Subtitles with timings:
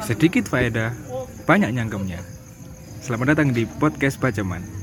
[0.00, 0.96] Sedikit faedah,
[1.44, 2.20] banyak nyangkemnya.
[3.04, 4.79] Selamat datang di podcast Bajaman.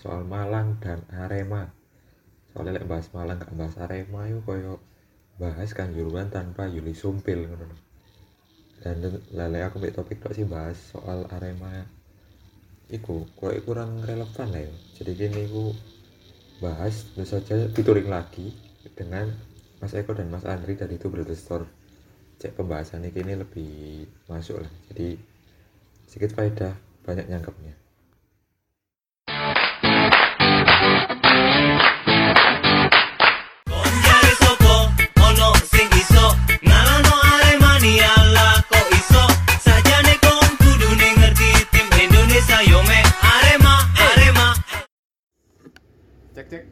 [0.00, 1.68] Soal Malang dan Arema.
[2.50, 4.80] Soalnya lek bahas Malang gak bahas Arema yuk koyo
[5.36, 7.68] bahas kanjuruan tanpa Yuli Sumpil ngono.
[8.80, 9.04] Dan
[9.36, 11.84] lele aku mbek topik tok sih bahas soal Arema.
[12.88, 14.72] Iku, koyo kurang relevan lah ya.
[14.96, 15.76] Jadi gini aku
[16.64, 18.56] bahas tentu saja featuring lagi
[18.96, 19.28] dengan
[19.78, 21.68] Mas Eko dan Mas Andri dari itu Brother Store.
[22.40, 24.72] Cek pembahasan ini lebih masuk lah.
[24.90, 25.20] Jadi
[26.08, 26.72] sedikit faedah
[27.04, 27.89] banyak nyangkepnya
[37.80, 39.24] Aremania lah kok iso?
[39.64, 44.52] Sajane kon kudune ngerti tim Indonesia yo me Arema Arema.
[46.36, 46.64] Cek cek.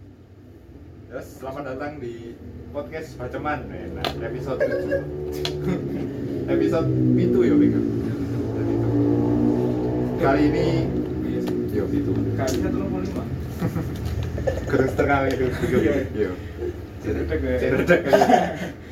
[1.08, 2.36] Yes, selamat datang di
[2.76, 3.72] podcast Baceman.
[3.96, 5.00] Nah, episode 7
[6.52, 7.80] episode itu ya itu.
[10.20, 10.66] kali ini
[11.72, 13.24] yo itu Kali satu nomor lima.
[14.68, 15.44] gerus terkali itu
[16.20, 16.32] yo.
[17.00, 17.56] Cedek ya.
[17.64, 18.00] cedek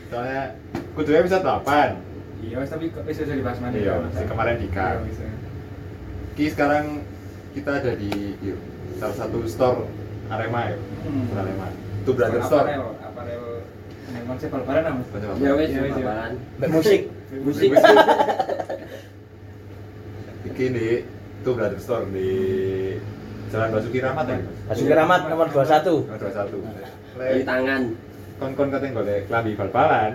[0.06, 0.54] soalnya
[0.96, 2.00] kudu episode 8
[2.38, 3.74] Iya, wes, tapi kok bisa jadi bahas mana?
[3.74, 4.68] Iya, si kemarin di.
[4.68, 5.24] Iya, bisa.
[6.32, 7.00] Ki sekarang
[7.52, 8.12] kita ada di
[8.94, 9.88] salah satu store
[10.28, 11.32] Arema ya Hmm.
[11.32, 13.42] Arema itu brother store Aparel, aparel
[14.06, 15.02] yang konsep bal-balan apa?
[15.06, 15.38] Konsep apa?
[15.38, 15.92] Ya wes, Iya, iya.
[15.92, 16.32] bal-balan.
[16.56, 17.00] Mbak musik,
[17.40, 17.68] musik.
[20.46, 20.88] Iki di
[21.36, 22.30] itu brother store di
[23.46, 24.36] Jalan Basuki Rahmat ya.
[24.66, 26.04] Basuki Rahmat nomor 21.
[26.04, 27.16] Nomor 21.
[27.16, 27.82] Dari Lek tangan.
[28.36, 30.12] kon-kon katanya golek klambi bal-balan.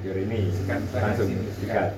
[0.00, 1.52] Yo ini Sikat, langsung sikat.
[1.60, 1.90] sikat.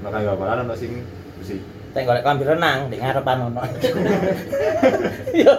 [0.00, 1.04] Makanya bal-balan ono sing
[1.36, 1.60] musik.
[1.92, 3.60] Teng golek klambi renang di ngarepan ono.
[5.36, 5.52] Iya.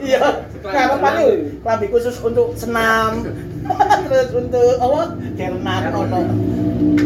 [0.00, 0.22] Iya.
[0.64, 1.28] Ngarepan itu
[1.60, 3.28] klambi khusus untuk senam.
[4.08, 5.12] Terus untuk apa?
[5.36, 6.20] Renang ono.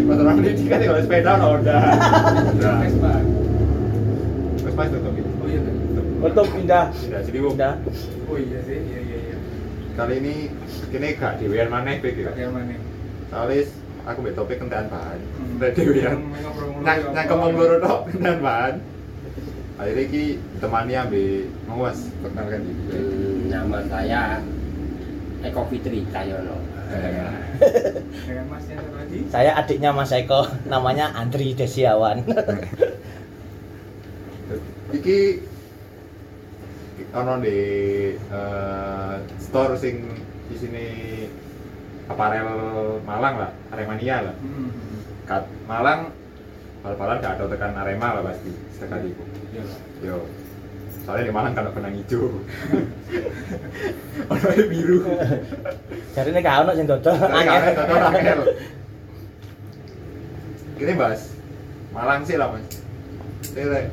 [0.06, 1.82] Pas orang ini kan golek sepeda ono udah.
[2.54, 3.12] Vespa.
[4.62, 5.30] Terus pas tutup gitu.
[5.42, 5.60] Oh iya.
[6.18, 6.86] Untuk pindah.
[6.94, 7.74] Tidak, jadi Bu, Pindah.
[8.30, 9.36] Oh iya sih, iya iya iya.
[9.98, 10.34] kali ini
[10.90, 12.30] kini gak dewean maneh pik ya.
[12.50, 12.74] Mana?
[13.28, 13.68] Soalnya
[14.08, 15.20] aku mbek topik kentekan bahan.
[15.20, 15.56] Hmm.
[15.60, 16.16] Mbek dewean.
[16.80, 18.74] Nang nang kemong loro tok kentekan bahan.
[19.78, 20.24] Akhirnya ki
[20.58, 22.98] temani ambil mau mas perkenalkan diri.
[22.98, 24.42] Hmm, nama saya
[25.44, 26.56] Eko Fitri Cahyono.
[29.08, 29.24] Lagi.
[29.32, 32.24] Saya adiknya Mas Eko, namanya Andri Desiawan.
[34.96, 35.18] Iki
[37.12, 37.60] ono di
[38.16, 40.08] eh, store sing
[40.48, 40.86] di sini
[42.08, 42.48] aparel
[43.04, 44.36] Malang lah, Aremania lah.
[44.40, 44.70] Hmm.
[45.28, 46.10] Kat Malang
[46.80, 49.24] bal-balan gak ada tekan Arema lah pasti sekali itu.
[49.52, 49.64] Iya.
[50.00, 50.16] Yo.
[51.04, 52.20] Soalnya di Malang kan ada benang hijau.
[54.28, 54.98] yang biru.
[56.16, 57.16] Jadi ini gak ono sing dodol.
[57.16, 57.48] Tapi
[58.16, 58.40] Angel.
[60.78, 61.32] Ini bahas
[61.90, 62.64] Malang sih lah mas.
[63.56, 63.86] Ini lek,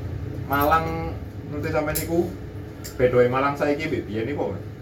[0.46, 1.16] Malang
[1.50, 2.30] nanti sampai niku
[3.00, 4.54] bedoe Malang saiki mbek biyen niku.
[4.54, 4.75] Mas.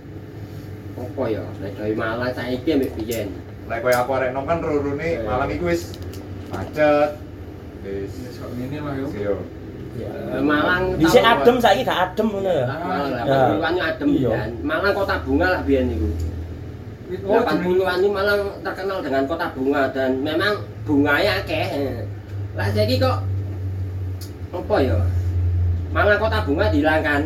[1.03, 1.43] Apa ya?
[1.59, 3.27] Nek dari Malang saiki ambek biyen.
[3.67, 5.23] Lek koyo aku arek nom kan rurune Iya.
[5.23, 5.91] Malang iku wis
[6.47, 7.19] macet.
[7.83, 9.05] Wis Ya, sok ini lah yo.
[9.11, 9.35] yo.
[9.93, 12.65] Eh, Malang Dhisik adem saiki gak adem ngono ya.
[12.65, 13.23] Malang Ya.
[13.59, 14.29] 80-an yo adem Iya.
[14.31, 14.49] biyen.
[14.63, 16.09] Malang kota bunga lah biyen niku.
[17.29, 21.67] Oh, 80-an ini Malang terkenal dengan kota bunga dan memang bunganya akeh.
[22.55, 23.21] Lah saiki kok
[24.53, 24.97] apa ya?
[25.93, 27.21] Malang kota bunga dihilangkan.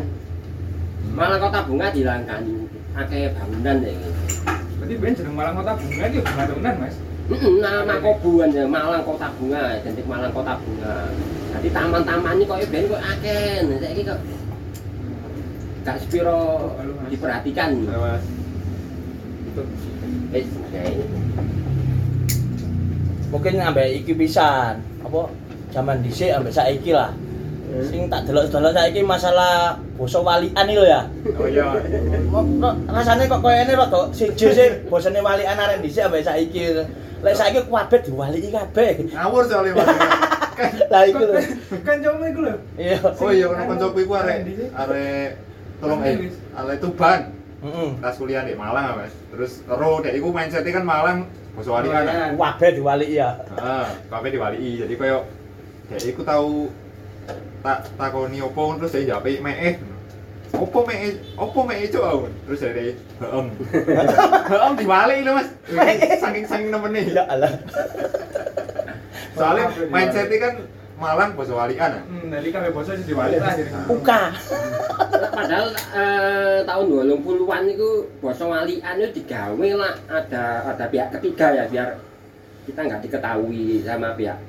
[1.16, 2.42] Malang kota bunga dihilangkan.
[2.98, 3.94] Akeh bangunan ya.
[4.82, 6.96] Berarti ben jeneng Malang Kota Bunga itu bunga tahunan, Mas.
[7.28, 11.14] Heeh, nama kobuan ya Malang Kota Bunga, identik Malang Kota Bunga.
[11.54, 13.50] Jadi taman-taman ini kok ben kok akeh.
[13.70, 14.18] Nah, saiki kok
[15.86, 16.74] gak sepiro
[17.06, 17.70] diperhatikan.
[17.86, 18.24] Mas.
[20.34, 21.06] Wis, kayak
[23.28, 24.82] Mungkin ambek iki pisan.
[25.06, 25.30] Apa
[25.70, 27.14] zaman dhisik ambek saiki lah.
[27.68, 31.02] Sing tak delok-delok saiki masalah basa walian iki lho ya.
[31.36, 31.66] Oh iya.
[32.32, 36.80] Kok- kok Rasane kok koyo ngene rada siji sih bosone walian arek dhisik ambek saiki.
[37.20, 38.90] Lek saiki kabeh diwaliki kabeh.
[39.12, 39.44] Ngawur.
[40.58, 41.34] Kan Lah iku lho.
[41.86, 42.54] Kan jauh iku lho.
[42.74, 42.98] Iya.
[43.04, 44.38] Oh iya, ono koncoku iku arek
[44.74, 45.28] arek
[45.78, 46.16] tolong eh
[46.56, 47.20] arek Tuban.
[47.58, 47.90] Heeh.
[47.98, 49.12] Pas kuliah di Malang Mas.
[49.34, 52.34] Terus ero dek iku mindset kan Malang basa walian.
[52.34, 53.36] Kabeh diwaliki ya.
[53.54, 54.70] Heeh, kabeh diwaliki.
[54.82, 55.18] Jadi koyo
[55.90, 56.70] dek iku tau
[57.58, 59.74] tak takoni opo terus saya jawab meeh.
[60.48, 60.94] opo me
[61.36, 63.46] opo me itu aku terus dari heem
[64.50, 65.48] heem dibalik lho mas
[66.16, 67.52] saking saking nemen nih Ya Allah.
[69.34, 70.54] soalnya mindsetnya kan
[70.98, 73.70] Malang basa walian ya Hmm, dari kabeh basa sing diwalik lah jadi.
[73.86, 74.34] Uka.
[75.38, 77.88] Padahal eh, tahun 80-an itu
[78.18, 82.02] basa walian itu digawe lah ada ada pihak ketiga ya biar
[82.66, 84.42] kita nggak diketahui sama pihak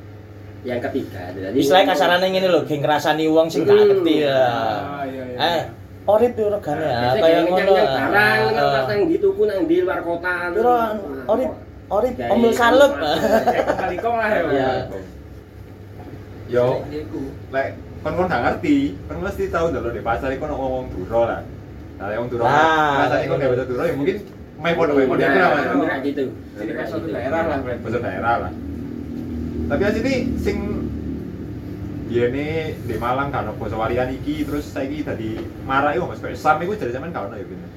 [0.61, 1.21] yang ketiga.
[1.31, 3.88] Jadi Istilahnya kasarannya ngene lho, geng ngrasani wong sing gak Hmm.
[3.89, 4.35] ngerti ya.
[4.38, 5.38] Ah, iya iya.
[5.39, 5.61] Eh,
[6.06, 7.71] orip yo regane ya, Biasanya kaya yang ngono.
[7.71, 10.33] yang barang Ah, nang dituku nang di luar kota.
[10.51, 10.75] Piro
[11.25, 11.50] orip
[11.89, 12.91] orip Kayak omel salep.
[13.00, 14.41] Kayak kali kong lah ya.
[14.45, 14.71] Iya.
[16.50, 16.81] yo
[17.53, 17.67] lek
[18.01, 21.45] kon kon gak ngerti kon mesti tahu dulu di pasar iku ngomong duro lah
[21.95, 24.17] nah yang duro kon gak bisa duro ya mungkin
[24.57, 26.23] main podo main podo lah mas Nah, kayak gitu.
[26.57, 27.07] Jadi kayak gitu.
[27.13, 28.51] daerah lah bahasa daerah lah
[29.69, 30.57] tapi asli sing
[32.06, 32.48] dia ini
[32.81, 36.74] di Malang kan basa walian iki terus saiki tadi marah iku mas kayak sam iku
[36.74, 37.68] jadi zaman kau ya gini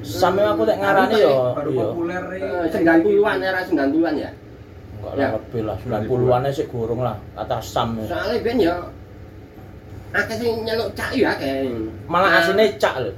[0.00, 1.52] Sampe aku tak ngarani yo.
[1.52, 1.80] Baru Iya.
[1.84, 4.30] populer Eh, 90-an era 90-an ya.
[4.96, 5.20] Enggak Ya.
[5.20, 8.00] lah lebih lah, 90-an sih gurung lah kata Sam.
[8.00, 8.04] ya.
[8.08, 8.74] Soalnya ben ya
[10.10, 11.68] akeh sing nyeluk cak ya akeh.
[12.08, 13.12] Malah Nah, asine cak lho.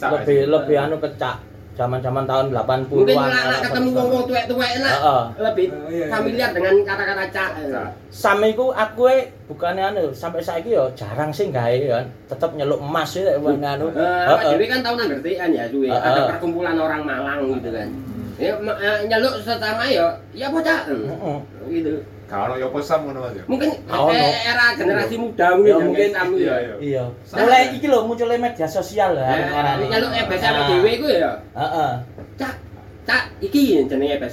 [0.00, 1.36] Cak Lebih lebih anu ke cak.
[1.78, 2.90] Zaman-zaman tahun 80-an.
[2.90, 4.10] mungkin lah lah anak ketemu bangsa.
[4.10, 5.22] wong tuwek-tuwek lah Heeh.
[5.38, 6.06] lebih Oh, iya, iya.
[6.10, 7.50] familiar dengan kata-kata cak.
[7.64, 7.88] Cak.
[8.10, 12.06] Sam iku aku e bukannya anu sampai saiki yo jarang sih gawe kan.
[12.26, 13.86] Tetep nyeluk emas ya bukan anu.
[13.88, 14.66] Eh, Heeh.
[14.66, 15.86] Kan tahun ngertian ya suwe.
[15.86, 17.88] Ada perkumpulan orang Malang gitu kan.
[18.36, 20.82] Ya ma- eh, nyeluk sesama ya, ya bocah.
[20.84, 21.38] Heeh.
[21.70, 21.94] Gitu.
[22.28, 25.74] Kau ono yo posam ngono mas ya Mungkin Oh, eh, era generasi muda Ya, mungkin
[25.82, 26.08] mungkin.
[26.12, 26.58] tamu iya ya.
[26.60, 27.04] iya Iya.
[27.34, 29.84] Mulai iki lho munculnya media sosial lah Eh, ngarani.
[29.86, 30.44] nyeluk ebes Ah.
[30.46, 31.32] sama Dewi ku ya.
[31.50, 31.90] Heeh.
[32.36, 32.54] Cak,
[33.02, 34.20] cak, iki jenenge.
[34.20, 34.28] Iya,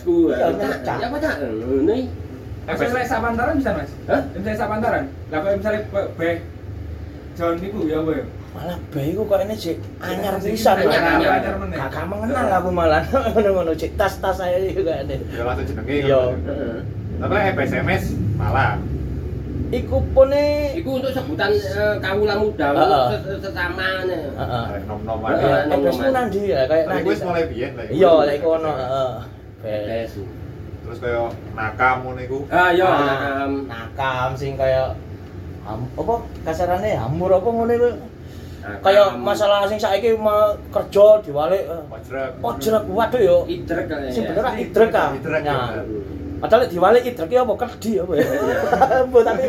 [0.53, 0.97] Cak, Cak.
[0.97, 1.33] ya bocah.
[1.39, 2.07] Ngono iki.
[2.65, 3.91] Misalnya sapantaran bisa mas?
[4.05, 4.21] Hah?
[4.33, 5.03] Misalnya sapantaran?
[5.29, 6.29] Lah kalau misalnya be- be
[7.33, 8.25] John niku ya apa ya?
[8.51, 10.75] Malah bae iku kok ini sih anyar pisan.
[11.69, 15.11] Kakak mengenal aku malah ngono-ngono cik tas-tas saya juga ada.
[15.13, 16.19] ya langsung jenenge Iya.
[17.15, 18.03] Lek SMS
[18.35, 18.77] malah
[19.65, 24.05] Iku pune Iku untuk sebutan eh, kawula muda, untuk ses- sesama.
[24.05, 24.65] heeh.
[24.85, 25.73] Nom-nom Heeh.
[25.73, 27.11] Eh, ku nang ndi ya kayak ndi.
[27.25, 27.85] mulai biyen lah.
[27.89, 29.09] Iya, lek kono heeh.
[29.65, 30.13] Bes.
[30.85, 31.21] Terus kaya
[31.57, 32.39] nakam ngono iku.
[32.47, 33.51] Ah, iya, Ah, nakam.
[33.65, 34.93] nakam sing kaya
[35.65, 36.13] apa
[36.45, 37.89] kasarane hamur apa ngono iku.
[38.81, 42.29] Kaya masalah sing saiki mau kerja diwalik eh, Pojrek.
[42.39, 43.37] ojrek waduh yo.
[43.49, 44.13] idrek kayaknya.
[44.13, 45.09] Sing bener ah, idrek ah.
[45.11, 45.81] Idrek, Nah, ya.
[46.45, 48.25] Padahal diwalik idrek ya apa kerdi apa ya.
[49.33, 49.45] Tapi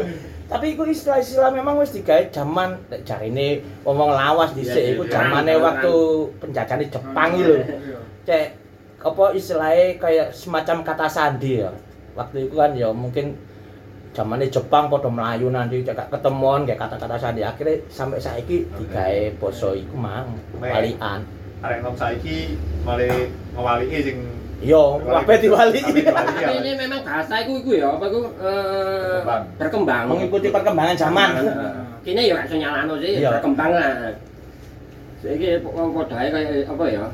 [0.47, 5.13] tapi iku istilah-istilah memang wis digawe zaman lek jarine ngomong lawas dhisik Iya, iku iya.
[5.13, 5.95] zamane Perang, waktu
[6.39, 7.57] penjajahan Jepang iki lho.
[7.59, 7.99] Iya.
[8.23, 8.47] Cek
[9.03, 11.71] apa istilahnya kayak semacam kata sandi ya.
[12.15, 13.35] Waktu itu kan ya mungkin
[14.15, 19.21] zamannya Jepang pada Melayu nanti cek gak ketemuan kayak kata-kata sandi akhirnya sampai saiki digawe
[19.43, 20.31] basa iku mang
[20.63, 21.27] walian.
[21.59, 22.55] Arek nom saiki
[22.87, 23.11] malah
[23.59, 24.19] ngewaliki sing
[24.65, 25.81] Yo, kabeh diwali.
[25.85, 26.49] Kabeh diwali, ya.
[26.49, 29.43] Tapi ini memang bahasa iku iku ya, apa iku eh, Berkembang.
[29.61, 30.05] berkembang.
[30.09, 31.29] Mengikuti perkembangan zaman.
[32.01, 33.31] Kini ya gak iso nyalano sih, Iya.
[33.37, 34.15] berkembang lah.
[35.21, 37.05] Saiki padha ae kayak apa ya?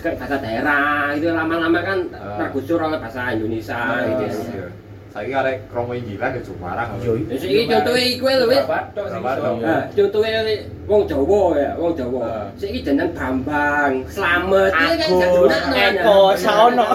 [0.00, 2.38] Kayak bahasa daerah itu lama-lama kan Ah.
[2.40, 4.24] tergusur oleh bahasa Indonesia Ah, gitu.
[4.54, 4.66] iya.
[5.10, 6.88] Saiki arek kromo injilan ya Jumarang.
[7.02, 8.62] Yo, Ya saiki contohnya iku lho wis.
[8.62, 9.42] Berapa tok sing Berapa iso?
[9.42, 9.54] tok?
[9.66, 10.40] Nah, contohnya
[10.86, 12.20] wong Jawa ya, wong Jawa.
[12.22, 12.46] Ah.
[12.54, 15.74] Saiki jeneng Bambang, Slamet, iki kan gak Agus, gunakno.
[15.82, 16.86] Eko, Saono.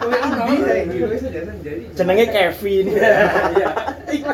[0.00, 1.82] Kowe endi dari gitu iso jadi jadi.
[1.92, 2.86] Jenenge Kevin.
[2.96, 3.68] Iya.
[4.08, 4.28] Iku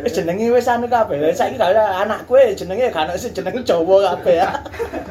[0.00, 1.28] Wis jenenge wis anu kabeh.
[1.36, 4.48] Saiki gak ada anakku e jenenge gak ono sing jenenge Jawa kabeh ya.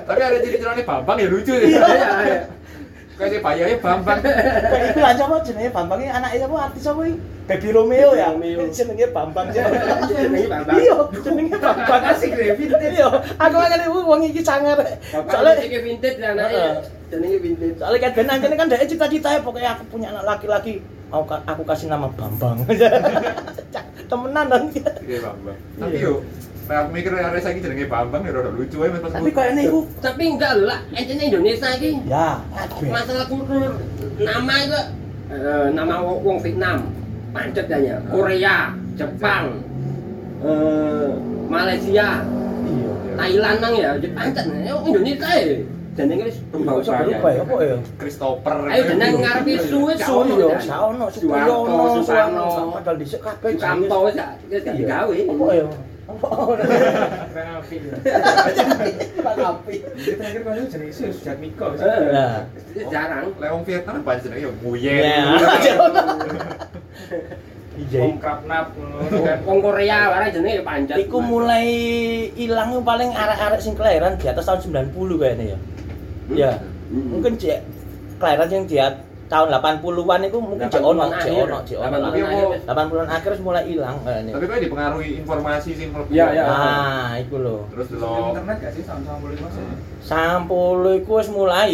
[0.09, 1.81] Tapi ada ciri-cirine Bambang ya lucu Iya.
[2.25, 2.37] ya.
[3.20, 4.20] Kayak bayahe Bambang.
[4.24, 7.15] Iku lan sapa jenenge Bambang iki anake sapa artis apa iki?
[7.43, 8.27] Baby Romeo ya.
[8.74, 9.48] Jenenge Bambang.
[9.53, 10.75] Jenenge Bambang.
[10.82, 12.98] Iya, jenenge Bambang Asik vintage.
[12.98, 14.82] Iya, aku makane wong iki sangar.
[14.82, 16.62] Soalnya Soalnya iki vintage ya anake.
[17.13, 17.75] Jenenge vintage.
[17.77, 20.82] soalnya kan ben anjene kan dhek cita-citanya pokoknya aku punya anak laki-laki
[21.13, 22.65] ka- aku kasih nama Bambang.
[24.10, 24.65] Temenan kan.
[25.05, 25.58] Iya Bambang.
[25.77, 26.25] Tapi yo
[26.63, 29.03] Nah, aku mikir arek saiki jenenge Bambang ya rada lucu ae Mas.
[29.03, 32.88] Tapi kayak ini iku Tapi enggak lah, ente Indonesia iki ya kabeh.
[32.88, 33.75] masalah kultur
[34.15, 34.79] nama itu
[35.29, 36.88] eh, nama wong Vietnam
[37.29, 39.60] pancet kayaknya Korea Jepang
[40.39, 41.10] eh,
[41.46, 42.24] Malaysia
[42.63, 42.91] Iya.
[43.13, 45.43] Thailand nang ya pancet ya Indonesia ya
[45.93, 47.77] jenenge wis Enggak usah berubah ya apa ya?
[48.00, 48.55] Christopher.
[48.65, 52.46] ayo jeneng ngarep isu wis ono, saono, Suwarto, Supriyono, Sukarno.
[52.48, 54.72] Suwarno, padahal dhisik kabeh Sukamto wis gak Iya.
[54.74, 55.67] digawe Apa ya?
[56.03, 56.27] Apa?
[59.24, 59.75] Api.
[59.95, 60.91] Terakhir kan jenenge
[62.91, 64.48] jarang wong Vietnam jenenge
[65.00, 65.39] Ya.
[67.74, 68.00] Iya.
[68.22, 68.65] Krapnap.
[69.48, 70.62] Wong Korea barang jenenge.
[71.00, 71.67] Iku mulai
[72.36, 74.62] ilang paling arek-arek sing kelahiran di atas tahun
[74.93, 75.60] 90 kayaknya ya.
[76.29, 76.51] Ya.
[76.91, 77.17] Mm-mm.
[77.17, 77.60] Mungkin cek
[78.19, 79.01] kelahiran yang di at-
[79.33, 81.45] tahun 80-an itu mungkin cek ono, 80-an cek akhir.
[81.49, 81.97] ono, cek ono.
[81.97, 82.45] 80-an akhir.
[82.69, 84.31] 80-an akhir wis mulai ilang kayaknya.
[84.37, 86.09] Tapi kok dipengaruhi informasi sing mlebu.
[86.13, 86.43] Iya, iya.
[86.45, 87.57] Nah, iku lho.
[87.73, 89.65] Terus Terus lo internet gak sih boleh masuk?
[90.05, 91.73] Sampul iku wis mulai.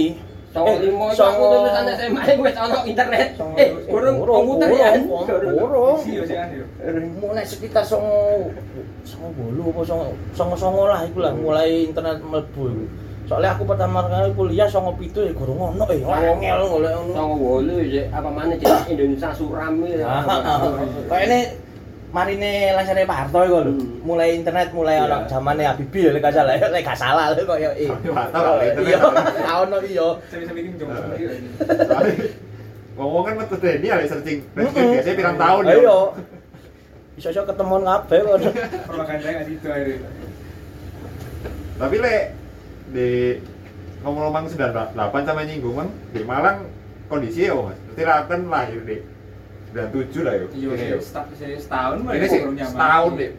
[0.50, 2.56] Songo limo itu aku SMA iku wis
[2.90, 3.28] internet.
[3.54, 4.90] Eh, burung komputer ya.
[5.46, 6.00] Burung.
[6.08, 6.38] Iya sih
[7.20, 8.50] mulai sekitar songo
[9.04, 12.86] songo bolu apa songo songo songo lah iku lah mulai internet mlebu iku.
[13.30, 17.36] Soalnya aku pertama kali kuliah songo pitu ya gurung ono eh angel golek ngono Songo
[17.38, 20.26] wolu ya apa mana di Indonesia suram ya.
[21.06, 21.40] kayak ini
[22.10, 24.02] marine lasare Pak Harto iku lho Hmm.
[24.02, 25.06] mulai internet mulai Iya.
[25.06, 27.58] ono zamane Habibie lek gak salah lek gak salah eh Pak
[28.18, 28.90] Harto gak internet.
[28.90, 30.90] iya ono iya Saya bikin jong.
[32.98, 35.78] ngomong kan metu ini ada searching biasanya pirang tahun ya.
[37.16, 38.36] iso-iso ketemuan kabeh kok
[38.90, 40.10] Propaganda gak situ akhirnya.
[41.78, 42.24] Tapi lek
[42.90, 43.38] di
[44.02, 46.58] ngomong-ngomong 98 sama nyinggung Bang, di Malang
[47.12, 47.78] kondisi ya Mas.
[47.94, 48.98] Berarti kan lahir di
[49.74, 50.46] 97 lah ya.
[50.56, 50.98] Iya ya.
[51.62, 53.32] setahun mah Ini sih setahun deh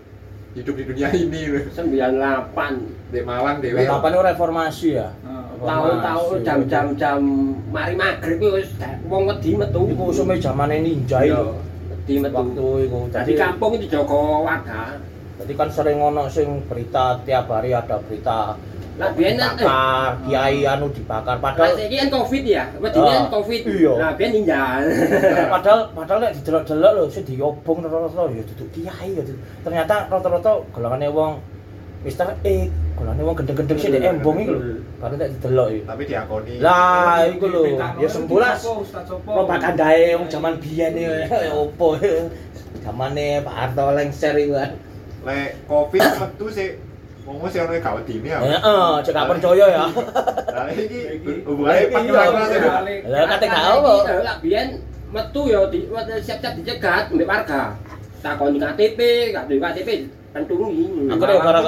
[0.51, 1.63] hidup di dunia ini loh.
[1.71, 3.87] 98 Di Malang dewe.
[3.87, 5.09] Kapan itu reformasi ya?
[5.23, 5.39] Heeh.
[5.61, 7.21] tahun-tahun jam-jam jam
[7.69, 8.73] mari maghrib wis
[9.05, 9.85] wong wedi metu.
[9.93, 11.53] Iku usume zamane ninja Iya,
[11.93, 12.37] wedi metu.
[12.41, 12.99] Waktu iku.
[13.13, 14.97] Jadi kampung itu Joko Warga.
[15.41, 18.57] Jadi kan sering ono sing berita tiap hari ada berita
[19.01, 22.65] Lah biyen kan dibakar, kiai anu dibakar padahal saiki kan Covid ya.
[22.77, 23.61] Wedine kan Ah, Covid.
[23.65, 23.93] iya.
[23.97, 24.61] Lah biyen ninja.
[25.49, 29.23] padahal padahal nek didelok-delok lho sing diobong rata-rata ya duduk kiai ya.
[29.61, 31.41] Ternyata rata-rata golongane wong
[32.01, 34.61] Mister E, golongane wong gendeng-gendeng sing di embong iku lho.
[34.97, 35.81] Baru nek didelok iki.
[35.85, 36.53] Tapi diakoni.
[36.61, 38.37] Lah iku lho, Diberitano ya Sopo.
[39.27, 41.09] propagandae wong jaman biyen iki
[41.49, 41.97] ya opo.
[42.81, 44.71] Zamane Pak Harto lengser iku kan.
[45.21, 46.69] Lek Covid metu sih
[47.31, 48.43] ngomong sih ono gak wedi ya.
[48.43, 49.85] Heeh, cek gak percaya ya.
[50.51, 51.47] Lah iki sih.
[51.47, 52.05] Bang.
[53.07, 53.95] Lah kate gak apa.
[54.27, 54.83] Lah biyen
[55.15, 55.87] metu ya di
[56.27, 57.79] siap-siap dicegat mbek warga.
[58.21, 58.99] Takoni KTP,
[59.33, 59.89] gak duwe KTP
[60.35, 61.07] pentungi.
[61.07, 61.61] Akhirnya gara-gara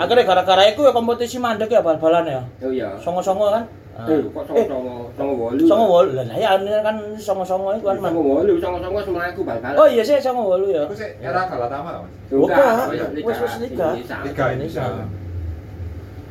[0.00, 2.42] akhirnya gara-gara iku ya kompetisi mandek ya bal-balan ya.
[2.64, 2.96] Oh iya.
[2.96, 3.68] Songo-songo kan.
[3.92, 5.62] Eh, kok Eh, songo songo wolu.
[5.68, 6.10] songo wolu.
[6.16, 7.96] Lah ya ini kan songo-songo iku kan.
[8.00, 9.76] Songo wolu, songo-songo semelaku bal-balan.
[9.76, 10.88] Oh iya sih songo wolu ya.
[10.88, 12.12] Aku sih era Galatama Mas.
[12.32, 12.88] Bukan,
[13.20, 13.88] wis wis liga.
[14.24, 14.84] Liga Indonesia.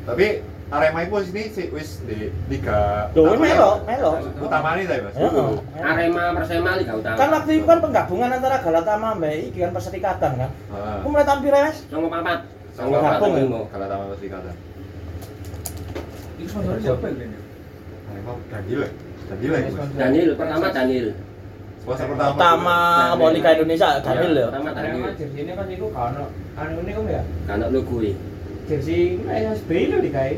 [0.01, 0.27] Tapi
[0.71, 3.35] Arema itu sini sih wis di liga apa ya?
[3.35, 4.11] melo, melo.
[4.39, 5.49] utamanya saya mas Heeh.
[5.83, 7.17] Arema Persema Liga Utama.
[7.19, 10.49] Kan waktu itu kan penggabungan antara Galatama mbak iki kan perserikatan kan.
[10.71, 11.77] Ah, Aku mulai tampil ya, Mas.
[11.91, 12.39] Songo papat.
[12.71, 13.43] Songo papat ya?
[13.67, 14.55] Galatama Perserikatan
[16.39, 17.39] Itu sponsornya siapa ya?
[18.21, 18.87] Ya
[19.31, 21.07] Danil ya itu, mas Daniel pertama Daniel.
[21.81, 22.77] sponsor pertama Pertama
[23.33, 24.47] Liga Indonesia Daniel ya.
[24.51, 25.11] Pertama Daniel.
[25.17, 28.11] jersey ini kan itu anu ini kan ya Karena logo e.
[28.69, 30.33] jersey kayak SBI lho di kae.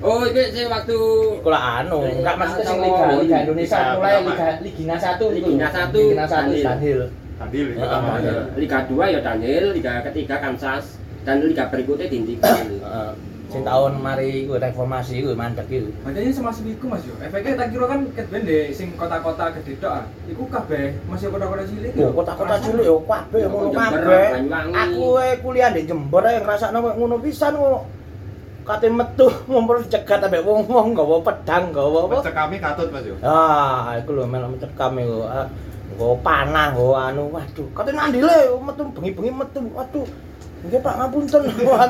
[0.00, 0.96] Oh, itu sih waktu
[1.42, 4.14] Iku lah anu, enggak maksudnya sing Liga Liga Indonesia mulai.
[4.24, 5.26] Liga Ligina 1 iku.
[5.36, 6.64] Ligina satu, Ligina 1 Daniel.
[6.64, 7.00] Daniel.
[7.40, 8.44] Danil itu Ya, pertama Daniel.
[8.56, 10.84] Liga 2 ya Daniel, Liga ketiga Kansas
[11.26, 12.64] dan Liga berikutnya Dintikan.
[12.80, 13.12] Heeh.
[13.50, 15.90] Sing tahun mari iku reformasi iku mandek iku.
[16.06, 17.18] Makanya semasif iku Mas yo.
[17.18, 20.04] Efeknya tak kira kan ket ben de sing kota-kota gede tok ah.
[20.30, 21.90] Iku kabeh masih kota-kota cilik.
[21.98, 24.26] Yo kota-kota cilik yo kabeh ngono kabeh.
[24.70, 27.82] Aku kuliah di Jember ae ngrasakno koyo ngono pisan kok.
[28.62, 32.22] Kate metu ngumpul cegat ambek wong-wong gawa pedang, gawa apa?
[32.22, 35.26] Cek kami katut mas yo Ah, iku lho melok mencekam iku.
[35.90, 37.34] Nggawa panah, nggawa anu.
[37.34, 39.58] Waduh, kate nandile metu bengi-bengi metu.
[39.74, 40.06] Waduh.
[40.60, 41.42] Nggih Pak ngapunten.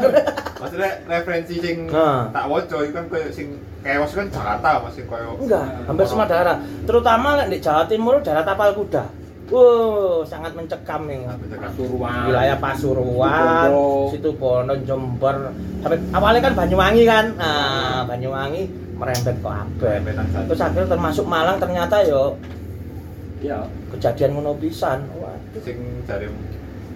[0.60, 2.28] maksudnya referensi sing Nah.
[2.30, 3.48] tak woco itu kan kayak sing
[3.80, 6.56] keos kan Jakarta mas sing kayak Enggak, hampir semua daerah.
[6.84, 9.04] Terutama lek di Jawa Timur daerah tapal kuda.
[9.50, 11.26] Wow, sangat mencekam nih.
[11.50, 12.30] Pasuruan.
[12.30, 14.10] Wilayah Pasuruan, Situbondo.
[14.14, 15.36] situ Bondo, Jember.
[15.82, 17.26] Sampai awalnya kan Banyuwangi kan.
[17.34, 18.62] Nah, Banyuwangi
[18.94, 19.34] merembet
[19.74, 20.46] ke saja.
[20.46, 22.38] Terus akhirnya termasuk Malang ternyata yo
[23.40, 23.64] Ya.
[23.90, 25.02] kejadian ngono pisan.
[25.16, 25.58] Waduh.
[25.58, 26.30] sing dari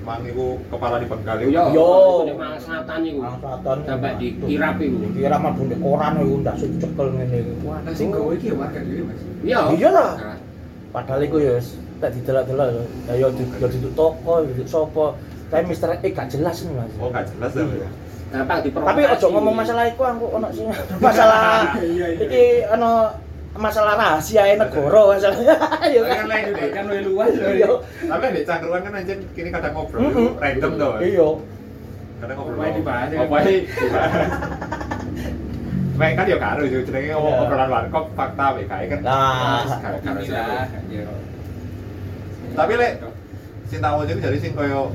[0.05, 1.49] mang iku kepala di Bengkal Yo.
[1.49, 1.69] iku.
[1.73, 1.91] Yo.
[2.23, 3.19] Di Malang Selatan iku.
[3.19, 4.47] Malang Selatan Sampai di Waduh.
[4.47, 4.97] kirap iku.
[5.11, 7.53] Kira mah bunde koran iku ndak cekel ngene iku.
[7.75, 9.21] Nah sing gawe iki ya warga dhewe Mas.
[9.41, 9.61] Iya.
[9.73, 10.11] Iya lah.
[10.93, 11.69] Padahal iku ya wis
[11.99, 12.85] tak didelok-delok ya.
[13.09, 15.07] Ya yo di yo duduk toko, duduk sopo.
[15.49, 16.93] Tapi Mister E gak jelas nih Mas.
[16.97, 17.89] oh nggak jelas Iya.
[18.35, 18.91] Diprovokasi.
[18.91, 20.67] Tapi ojo ngomong masalah iku aku ono sing
[21.05, 23.15] masalah Iya iki ono
[23.55, 25.39] masalah rahasia negara masalah.
[25.95, 26.27] Ya kan kan.
[26.27, 27.33] lain kan luwih luas.
[27.35, 27.71] Iya.
[28.05, 31.29] tapi di cangkruan kan anjir kini kadang ngobrol random tuh Iya.
[32.19, 34.31] kadang ngobrol Apa dibahas, apa dibahas
[35.95, 37.43] Mek kan ya karo sih jenenge ngomong Iya.
[37.47, 39.63] obrolan warkop fakta WKI kan Nah.
[39.79, 41.15] karo.
[42.55, 42.93] Tapi, Lek,
[43.67, 44.91] sing tak wajib jadi sing koyo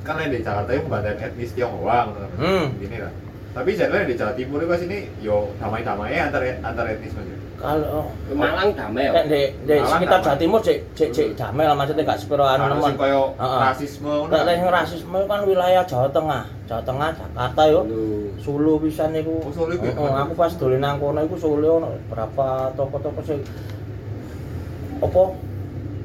[0.00, 2.30] kan lain di Jakarta itu bukan etnis Tionghoa ngono kan.
[2.40, 2.64] Hmm.
[2.76, 3.12] Gini lah.
[3.50, 7.26] Tapi jadi di Jawa Timur itu sini yo damai-damai antar antar etnis Mas.
[7.58, 9.26] Kalau Malang damai ya.
[9.26, 10.18] di di Malang sekitar.
[10.22, 12.94] Jawa Timur cek cek cek damai lah maksudnya gak sepiro anu nemen.
[12.94, 13.58] Heeh.
[13.58, 14.30] rasisme ngono.
[14.30, 14.70] Nek kan.
[14.70, 17.80] rasisme kan wilayah Jawa Tengah, Jawa Tengah, Jakarta yo.
[18.38, 19.42] Solo pisan niku.
[19.42, 19.98] Oh, Solo iku ya?
[19.98, 23.42] Aku pas dolen nang kono iku Solo ono berapa toko-toko sing
[25.00, 25.22] apa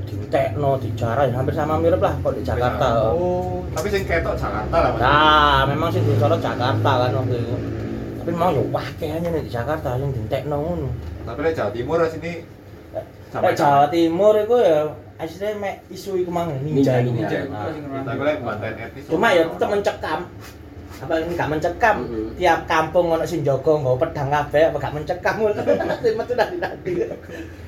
[0.06, 3.12] ditekno, dijarah hampir sama mirip lah kok di Jakarta.
[3.12, 4.90] Oh, tapi sing ketok Jakarta lah.
[4.98, 7.56] Nah, memang sih disorot Jakarta kan waktu itu.
[8.22, 10.90] Tapi mau yo wah kayaknya nih di Jakarta sing ditekno ngono.
[11.26, 12.32] Tapi lek Jawa Timur sini
[13.36, 14.80] Nek Jawa Timur iku ya
[15.16, 17.40] asline mek isu iku mang ninja Ninja, ninja.
[17.46, 17.86] ninja.
[17.92, 19.04] Nah, Tapi lek banten etnis.
[19.10, 20.22] Cuma ya tetep mencekam.
[20.96, 21.96] Apa ini gak mencekam?
[22.08, 22.40] Mhm.
[22.40, 25.62] Tiap kampung ono sing jaga nggawa pedang kabeh apa gak mencekam ngono.
[25.92, 26.92] Mesti metu nanti nanti.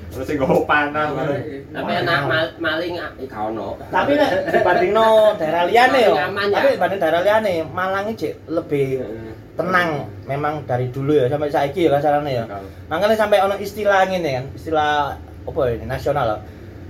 [0.08, 1.06] Terus sing panah.
[1.12, 1.26] kan.
[1.68, 3.76] Tapi enak mal- maling ah, gak ono.
[3.88, 6.14] Tapi nek dibandingno daerah liyane yo.
[6.16, 6.26] Ya.
[6.32, 9.32] Tapi dibanding daerah liyane, Malang iki lebih Heeh.
[9.58, 12.44] tenang memang dari dulu ya sampai saiki ya kasarane ya.
[12.88, 16.40] Makanya sampai ono istilah ngene kan, istilah apa ini nasional loh.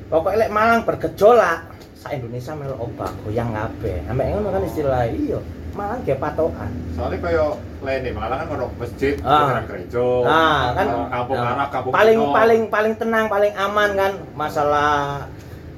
[0.09, 1.59] Pokoknya lek Malang bergejolak,
[1.99, 4.07] sa Indonesia melu obah goyang kabeh.
[4.07, 5.41] Sampai ngono kan istilah iya.
[5.79, 6.71] Malang ge patokan.
[6.93, 7.47] Soalnya koyo
[7.79, 9.63] lain nih, Malang kan ono masjid, Ah.
[9.63, 10.07] gereja.
[10.27, 14.91] Nah, kan kampung nah, Arab, kampung paling Cina, paling paling tenang, paling aman kan masalah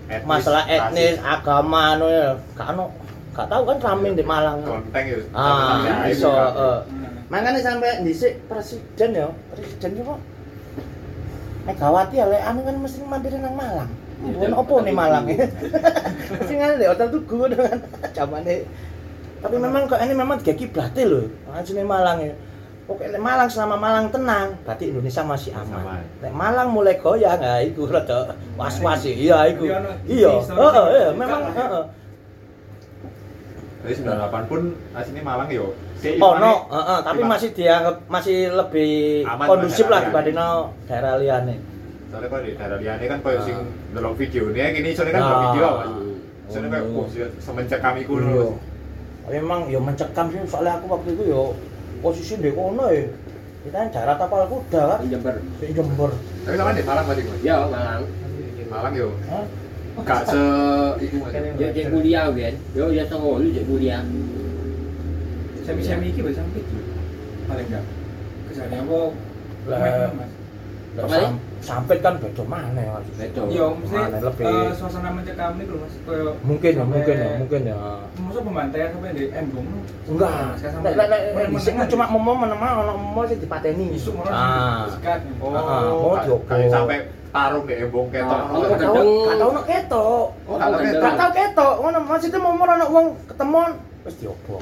[0.09, 2.29] etnis, masalah etnis, rasis, agama anu ya.
[2.57, 2.85] Gak ono
[3.31, 4.59] gak tahu kan rame di Malang.
[4.65, 5.19] konteng ya.
[5.37, 6.77] Ah, iso heeh.
[7.29, 10.19] Makanya sampai dhisik presiden ya, presiden kok
[11.61, 13.91] Megawati ya lek anu kan mesti mampir nang Malang.
[14.21, 15.45] Bukan opo nih Malang ya.
[16.33, 17.77] Mesti kan di hotel Tugu dengan
[18.11, 18.65] zamane.
[19.41, 21.23] Tapi memang kok ini memang tiga kiblate lho.
[21.51, 22.35] Asline Malang ya.
[22.87, 26.03] Oke, lek Malang selama Malang tenang, berarti Indonesia masih aman.
[26.19, 29.15] Lek Malang mulai goyang, ya iku rada was-was ya.
[29.15, 29.65] Iya iku.
[29.65, 31.55] Ono Iya, heeh, iya, bukan memang lah.
[31.55, 31.85] heeh.
[33.81, 34.61] Jadi 98 pun
[34.93, 35.73] aslinya Malang yo.
[35.97, 38.93] Si Oh no, heeh, tapi Iwan- masih dianggap masih lebih
[39.25, 40.49] Aman kondusif lah dibanding no
[40.85, 41.57] daerah liane.
[42.11, 43.45] Soalnya kalau di daerah liane kan koyo Ah.
[43.47, 43.57] sing
[43.91, 45.41] delok video ini gini soalnya kan Ah.
[45.47, 45.85] video apa?
[46.45, 47.25] Soalnya Oh, kayak iya.
[47.25, 48.25] oh, semenjak kami ku Iya.
[48.27, 48.47] dulu.
[49.29, 51.43] Memang ya mencekam sih soalnya aku waktu itu ya
[52.01, 53.05] posisi di kono ya.
[53.61, 55.37] Kita kan jarak tapal kuda kan Di Jember.
[55.61, 56.11] di Jember.
[56.49, 57.41] Tapi sama di Malang berarti Mas.
[57.45, 58.03] Ya, Malang.
[58.73, 59.09] Malang yo.
[59.29, 59.45] Hah?
[60.01, 60.43] Gak se
[61.05, 61.33] iku Mas.
[61.61, 62.55] Ya cek kuliah kan.
[62.73, 64.01] Yo ya tengok lu cek kuliah.
[65.69, 66.65] Semi-semi iki bisa sampai
[67.45, 67.85] paling enggak.
[68.49, 69.01] Kesannya apa?
[69.69, 69.79] Lah.
[70.91, 71.69] Memang, Mas.
[71.69, 72.93] Lah, Apa, sam- Sampai kan beda mana ya.
[72.95, 73.07] Mas?
[73.15, 73.47] Betul.
[73.53, 75.95] Iya, mesti Mana lebih eh, suasana mencekam ini loh Mas.
[76.01, 77.77] Kayak mungkin ya, mungkin ya, mungkin ya.
[78.17, 79.67] Masa pembantaian sampai di embung.
[80.09, 80.33] Enggak.
[80.57, 81.89] Dhisik menengan.
[81.89, 83.87] cuma momo menemah ono momo sing dipateni.
[83.93, 84.89] isu ngono Ah.
[84.89, 85.21] sikat.
[85.39, 86.55] Oh, Ah, mau gak- diopo.
[86.67, 86.99] sampai
[87.31, 88.33] tarung di embong ketok.
[88.33, 88.79] Ah, oh, Gak
[89.37, 90.27] tau, ono ketok.
[90.49, 91.75] Oh, gak tau ketok.
[91.79, 93.71] Ngono maksudnya momo ono wong ketemuan
[94.03, 94.57] wis diopo.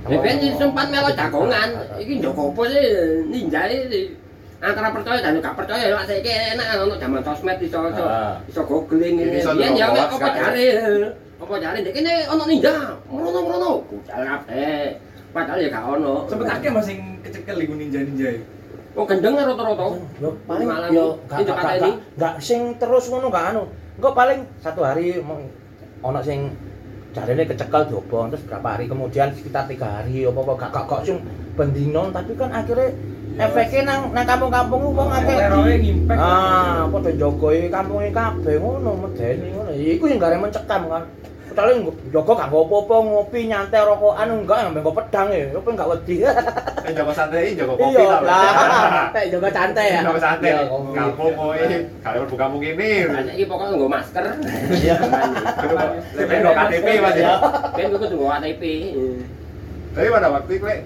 [0.00, 1.68] Ya ben sempat melok jagongan.
[2.00, 2.84] Iki Joko apa sih
[3.28, 4.16] ninja ini
[4.60, 8.36] antara percaya dan gak percaya lek saiki enak ono zaman sosmed iso iso Ah.
[8.44, 9.40] iso googling ini.
[9.40, 10.66] Biyen ya mek apa jare.
[11.40, 12.74] Apa jare ndek kene ono ninja.
[13.08, 13.72] Merono-merono.
[13.88, 15.00] Kucal kabeh.
[15.32, 16.14] Padahal ya gak ono.
[16.28, 18.44] Sempet akeh Mas sing kecekel iku ninja-ninja iku.
[19.00, 19.86] Oh gendeng rata-rata.
[20.20, 23.64] Yo paling yo ini, gak gak gak sing terus ngono gak anu.
[23.96, 25.16] Engko paling satu hari
[26.04, 26.52] ono sing
[27.10, 31.02] jarene kecekel diobong terus berapa hari kemudian sekitar tiga hari apa apa gak gak gak
[31.02, 31.18] sing
[31.58, 32.94] bendino tapi kan akhirnya
[33.38, 35.36] efeknya nang nang kampung-kampung wong akeh
[36.16, 41.04] ah padha jogoi kampunge kabeh ngono medeni ngono ya iku sing gare mencekam kan
[41.50, 41.82] Kecuali
[42.14, 46.16] Joko gak apa-apa ngopi nyantai rokokan enggak sampe nggo pedang ya, apa enggak wedi.
[46.86, 48.22] Eh Joko santai, Joko kopi Iya lah.
[48.22, 49.06] lah.
[49.18, 50.00] Kayak Joko santai ya.
[50.06, 50.50] Joko santai.
[50.54, 50.62] Iya.
[50.94, 51.58] Kampung kowe,
[52.06, 52.90] kalian buka kampung ini.
[53.10, 54.24] Saiki pokoknya nggo masker.
[54.78, 54.96] Iya.
[56.14, 57.32] Lebih do KTP Mas ya.
[57.74, 58.62] Ben kudu nggo KTP.
[59.90, 60.80] Tapi pada waktu itu Lek,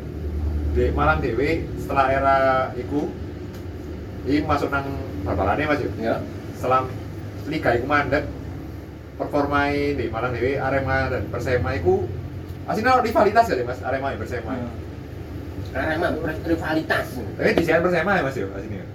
[0.75, 1.51] di Malang Dewi
[1.85, 2.37] setelah era
[2.81, 3.13] iku
[4.25, 4.89] ini masuk nang
[5.21, 5.93] bal-balane Mas yo.
[6.01, 6.17] Ya.
[6.57, 6.89] Setelah
[7.45, 8.25] liga iku mandek
[9.21, 12.09] performai di Malang Dewi Arema dan Persema iku
[12.65, 14.53] aslinya rivalitas ya Mas Arema dan Persema.
[15.77, 16.07] Arema
[16.49, 17.07] rivalitas.
[17.21, 18.87] Tapi di sini Persema ya Mas yo aslinya.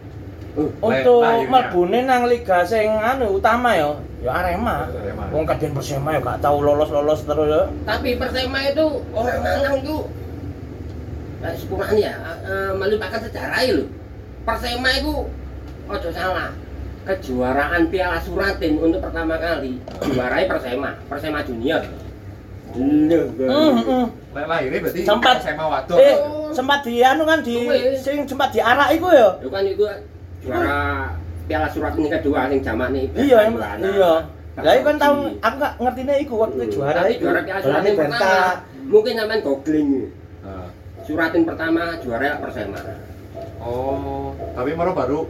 [0.59, 1.45] Untuk Lah, iya.
[1.45, 3.93] mlebune nang liga sing anu utama ya,
[4.25, 4.89] ya Arema.
[4.89, 5.29] Arema.
[5.29, 7.63] Wong kadang Persema ya gak tau lolos-lolos terus ya.
[7.85, 9.95] Tapi Persema itu orang Malang itu
[11.39, 13.83] eh, sepurane ya eh, melupakan sejarah itu.
[14.41, 15.13] Persema itu
[15.85, 16.51] ojo salah.
[16.99, 21.81] Kejuaraan Piala Suratin untuk pertama kali juarai Persema, Persema Junior.
[22.69, 24.05] Lho, Hmm, hmm.
[24.29, 25.97] Lahirnya berarti Sempat- Persema Waduk.
[25.97, 26.15] Eh,
[26.53, 27.65] sempat di anu kan di
[27.97, 29.29] sing sempat diarak iku ya.
[29.41, 29.85] Itu kan itu
[30.45, 31.09] juara
[31.49, 33.05] Piala Suratin kedua sing jaman nih.
[33.17, 33.37] Iya,
[33.81, 34.13] iya.
[34.59, 37.21] Lah iku kan tahun aku gak ngertine iku waktu juara iku.
[37.25, 38.37] juara Piala Suratin pertama.
[38.85, 39.89] Mungkin sampean googling.
[41.09, 42.77] Suratin pertama juara Persema.
[43.57, 45.25] Oh, tapi mau baru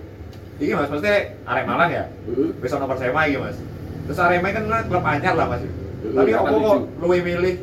[0.60, 2.04] ini mas, maksudnya Arek Malang ya?
[2.28, 2.52] Heeh.
[2.60, 3.56] Wis ono Persema iki, Mas.
[4.04, 5.63] Terus Arema kan klub anyar lah, Mas.
[5.63, 7.00] Hmm, Tapi aku kok 87.
[7.00, 7.56] luwe milih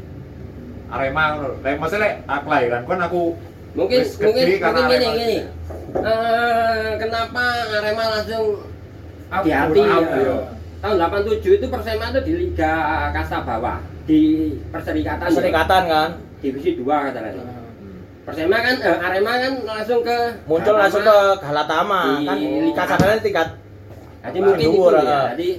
[0.89, 1.49] Arema ngono.
[1.61, 3.23] Lah maksudnya lek aku lahiran kan aku
[3.77, 5.39] Mungkin mungkin mungkin gini.
[5.93, 7.45] Eh, kenapa
[7.77, 8.45] Arema langsung
[9.27, 10.23] Up, di hati up, ya.
[10.25, 10.37] ya.
[10.81, 12.73] Tahun 87 itu Persema itu di Liga
[13.13, 13.77] Kasta Bawah
[14.09, 15.29] di Perserikatan.
[15.29, 16.11] Perserikatan kan.
[16.41, 17.56] Divisi 2 katanya.
[18.27, 20.19] Persema kan eh, Arema kan langsung ke
[20.51, 20.83] Muncul Galatama.
[20.83, 23.49] langsung ke Galatama Di kan Liga kasarannya tingkat
[24.27, 25.21] Jadi mungkin itu ya.
[25.31, 25.51] Jadi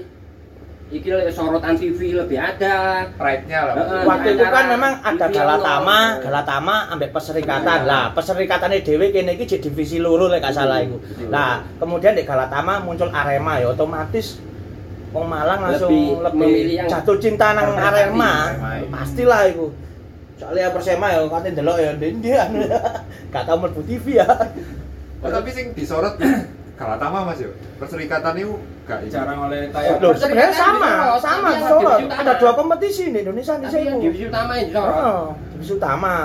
[0.87, 2.75] iki sorotan TV lebih ada.
[3.19, 3.75] pride-nya lah.
[3.75, 4.03] Heeh.
[4.07, 5.99] waktu itu kan memang ada Galatama.
[6.23, 7.79] Galatama ambek Perserikatan.
[7.83, 10.99] Lah, Perserikatane dhewe kene iki jadi divisi loro lek gak salah iku.
[11.27, 14.39] Lah, kemudian di Galatama muncul Arema ya otomatis
[15.15, 15.91] wong Malang langsung
[16.23, 18.31] Lebih lebih, jatuh cinta nang Arema.
[18.55, 18.87] Arema.
[18.91, 19.67] Pastilah iku.
[20.37, 22.61] Soalnya Persema ya katanya delok ya ndi anu.
[23.33, 24.27] Gak tau mlebu TV ya.
[25.25, 26.13] Oh, tapi sing disorot
[26.77, 27.49] Galatama Mas yo.
[27.81, 28.53] Perserikatan itu
[28.85, 29.01] gak.
[29.09, 29.97] Jarang oleh tayang.
[29.97, 31.97] Loh, sebenarnya sama, sama utama.
[32.13, 33.97] Ada dua kompetisi di Indonesia di Tapi sini.
[33.97, 34.93] divisi utama yang disorot.
[35.01, 35.25] Oh,
[35.57, 36.15] divisi utama.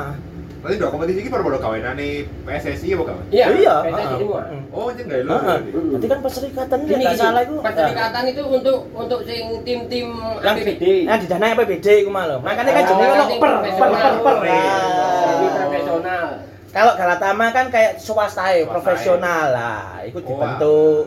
[0.62, 2.08] Nanti dua kompetisi iki baru-baru kawenane
[2.46, 3.24] PSSI apa kawan?
[3.28, 3.74] Iya, iya.
[3.82, 4.42] PSSI semua.
[4.46, 4.62] Hmm.
[4.70, 5.34] Oh, anjing gak lo.
[5.34, 5.58] Heeh.
[5.74, 7.54] Berarti kan perserikatan ya Gini, nggak gini, salah itu.
[7.58, 10.84] perserikatan itu untuk untuk sing tim-tim yang APBD.
[11.02, 12.38] Yang didanai APBD iku malah.
[12.38, 14.36] Makanya kan Oh, jenenge ono per per per per.
[14.38, 15.58] Nah.
[15.58, 16.26] profesional.
[16.72, 19.82] Kalau Galatama kan kayak swasta ya, Swasta profesional lah.
[20.06, 21.04] Iku Oh, dibentuk.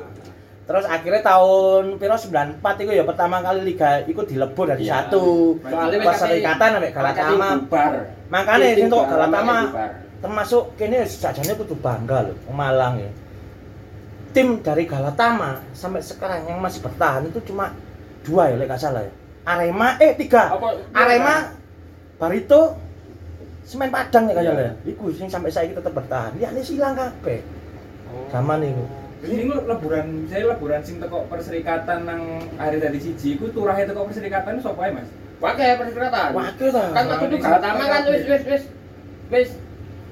[0.66, 5.06] Terus akhirnya tahun piro 94 itu ya pertama kali liga iku dilebur dari Iya.
[5.06, 5.54] satu.
[5.62, 7.50] Soalnya Perserikatan sampai Galatama.
[8.28, 9.58] Makanya Tim-tim untuk Galatama
[10.16, 13.12] termasuk kini sajane kudu bangga loh Malang ya.
[14.34, 17.70] Tim dari Galatama sampai sekarang yang masih bertahan itu cuma
[18.26, 19.14] dua ya, lek gak salah ya.
[19.46, 20.50] Arema eh tiga.
[20.50, 21.54] Apa- Arema,
[22.18, 22.74] Barito,
[23.62, 24.74] Semen Padang ya kayaknya ya.
[24.90, 26.34] Iku sing sampai saya tetap bertahan.
[26.42, 27.46] Ya ini silang kabeh.
[28.34, 28.86] Zaman itu.
[29.24, 32.22] Jadi ini leburan, saya leburan sing teko perserikatan nang
[32.60, 35.10] hari tadi siji, iku turahe teko perserikatan sapa ae, Mas?
[35.40, 36.30] Pakai perserikatan.
[36.36, 36.84] Wakil ta.
[36.96, 38.64] Kan waktu itu Galatama kan wis wis wis
[39.32, 39.50] wis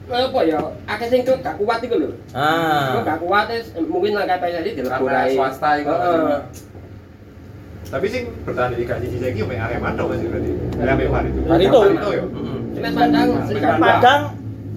[0.04, 2.10] apa ya akeh sing tuh gak kuat iku lho.
[2.36, 3.00] Ah.
[3.08, 5.36] Gak kuat wis mungkin PSSI dilebur Karena ae.
[5.36, 5.94] swasta iku.
[5.96, 6.40] Heeh.
[7.94, 10.52] Tapi sing bertahan di Liga Siji saiki mek Arema tok Mas berarti.
[10.82, 11.40] Ya mek Barito.
[11.46, 11.80] Barito.
[11.88, 12.24] Barito yo.
[12.28, 12.60] Mm-mm.
[12.74, 13.28] Semen Padang.
[13.80, 14.22] Padang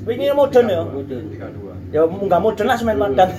[0.07, 0.83] wingi modern ya.
[0.85, 1.25] Mudun.
[1.33, 1.95] Liga 2.
[1.97, 3.31] Ya munggah modern lah Semen Padang.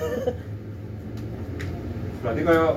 [2.23, 2.67] Berarti koyo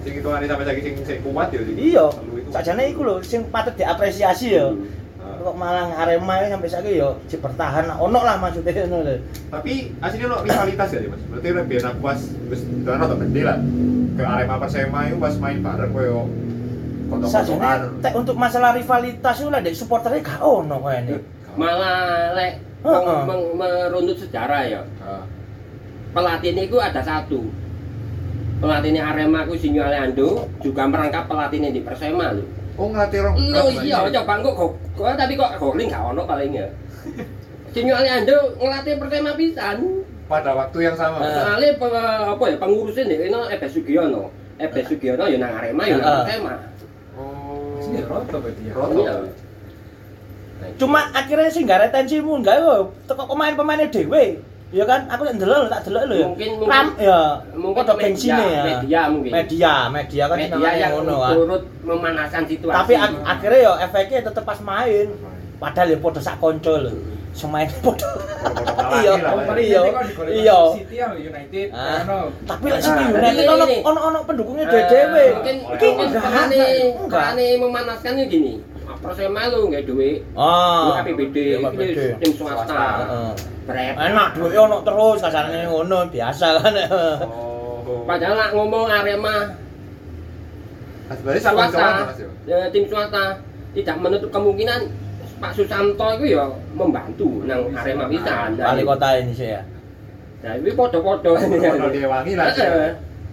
[0.00, 1.76] sing hitungane sampai saiki sing sing kuat yo sing.
[1.76, 2.06] Iya.
[2.50, 4.72] Sajane iku lho sing patut diapresiasi ya.
[4.72, 5.36] Heeh.
[5.44, 9.16] Kok Malang Arema ya sampai saiki ya si bertahan ono lah maksudnya ngono lho.
[9.52, 11.22] Tapi aslinya lo rivalitas ya Mas.
[11.28, 13.58] Berarti nek biyen aku pas wis dono tok gede lah.
[14.16, 16.24] Ke Arema Persema itu pas main bareng koyo
[17.26, 21.18] Sajane tek untuk masalah rivalitas itu lah dek supporternya gak ono kayaknya.
[21.58, 22.62] Malah lek
[23.58, 24.80] merunut sejarah ya.
[24.86, 25.24] Heeh.
[26.14, 27.50] Pelatihnya itu ada satu.
[28.60, 32.44] Pelatihnya Arema ku Sinyo Aleando juga merangkap pelatihnya di Persema lho.
[32.76, 33.34] Oh ngelatih rong.
[33.48, 36.68] Lo klub, iya, coba kok kok kok- tapi kok goling gak ono paling ya.
[37.72, 40.04] Sinyo Aleando ngelatih Persema pisan.
[40.28, 41.18] Pada waktu yang sama.
[41.18, 41.32] Heeh.
[41.34, 41.90] Soalnya pe-
[42.28, 44.28] apa ya pengurusnya nih, ini Ebes Sugiono.
[44.56, 46.20] Ebes Sugiono ya nang Arema ya nang Heeh.
[46.20, 46.54] Persema.
[47.16, 47.80] Oh.
[47.80, 48.72] Sini roto berarti ya.
[48.76, 49.00] Roto.
[49.00, 49.14] Iya.
[50.76, 54.36] Cuma akhirnya sih gak retensi mun gak yo teko pemain-pemainnya dhewe.
[54.70, 56.26] Ya kan, aku tak delok tak delok lho ya.
[56.26, 57.20] Mungkin- mungkin- Ram ya,
[57.52, 58.62] Mungkin padha gengsine ya.
[58.64, 59.30] media mungkin.
[59.34, 61.32] Media, media kan Media yang ngono kan.
[61.34, 62.76] turut memanaskan situasi.
[62.76, 65.06] Tapi ak- akhirnya ya efeknya tetep pas main.
[65.58, 66.92] Padahal ya padha sak kanca lho.
[67.30, 67.62] Semain.
[67.62, 68.10] Foto-foto
[68.98, 69.14] Iya,
[69.56, 69.80] iya.
[70.26, 70.58] Iya.
[70.74, 72.26] City ya United, Ah.
[72.42, 73.46] Tapi lek Nah, City United
[73.80, 75.24] ono ono pendukungnya Eh, dhewe.
[75.34, 75.90] mungkin mungkin
[77.06, 78.58] perane memanaskannya gini.
[78.98, 80.18] Persema lu nggak duit.
[80.34, 80.90] Oh.
[80.90, 81.98] Lu APBD, Iya, APBD.
[82.18, 82.82] tim swasta.
[83.06, 83.94] Heeh.
[83.94, 86.74] Enak duit ono terus kasarnya ngono biasa kan.
[87.22, 88.02] Oh.
[88.06, 89.36] Padahal lah ngomong Arema
[91.10, 92.14] Nah, swasta,
[92.46, 93.42] ya, tim swasta
[93.74, 94.86] tidak menutup kemungkinan
[95.42, 98.54] Pak Susanto itu ya membantu nang Arema pisan.
[98.58, 99.62] Wali kota ini sih ya.
[100.40, 101.34] Nah, ini podo-podo.
[101.36, 102.22] Lah.
[102.22, 102.90] Heeh.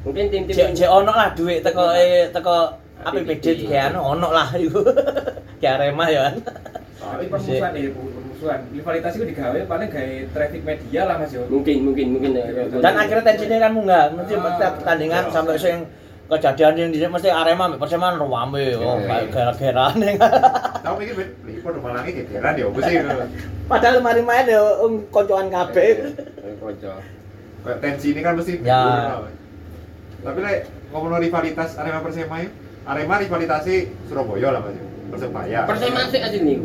[0.07, 2.71] Mungkin tim-tim Jek ono lah duit teko eh teko
[3.09, 4.81] APBD digawe ono lah iku.
[5.61, 6.35] Ki Arema ya kan.
[6.97, 8.59] Tapi permusuhan nih, permusuhan.
[8.69, 11.41] Rivalitas itu digawe paling gawe traffic media lah Mas yo.
[11.47, 12.45] mungkin mungkin mungkin ya.
[12.77, 14.43] Dan akhirnya tensinya kan munggah, mesti Ah.
[14.53, 15.77] setiap pertandingan sampai sing
[16.27, 19.31] kejadian yang di mesti Arema mbek Persema rame oh Iya, kayak iya.
[19.31, 20.09] gara-garane.
[20.85, 22.95] Tahu mikir ben, iki foto Malangi gegeran ya opo sih.
[23.71, 26.11] Padahal mari main ya um, koncoan kabeh.
[26.59, 26.99] Kocok.
[27.63, 29.15] Kayak tensi ini kan mesti Ya.
[30.19, 30.57] Tapi lek
[30.91, 32.51] ngomong rivalitas Arema Persema itu
[32.87, 33.75] Arema rivalitasi
[34.07, 34.75] Surabaya lah Mas.
[35.07, 35.59] Persebaya.
[35.65, 36.57] Persema sih aja nih.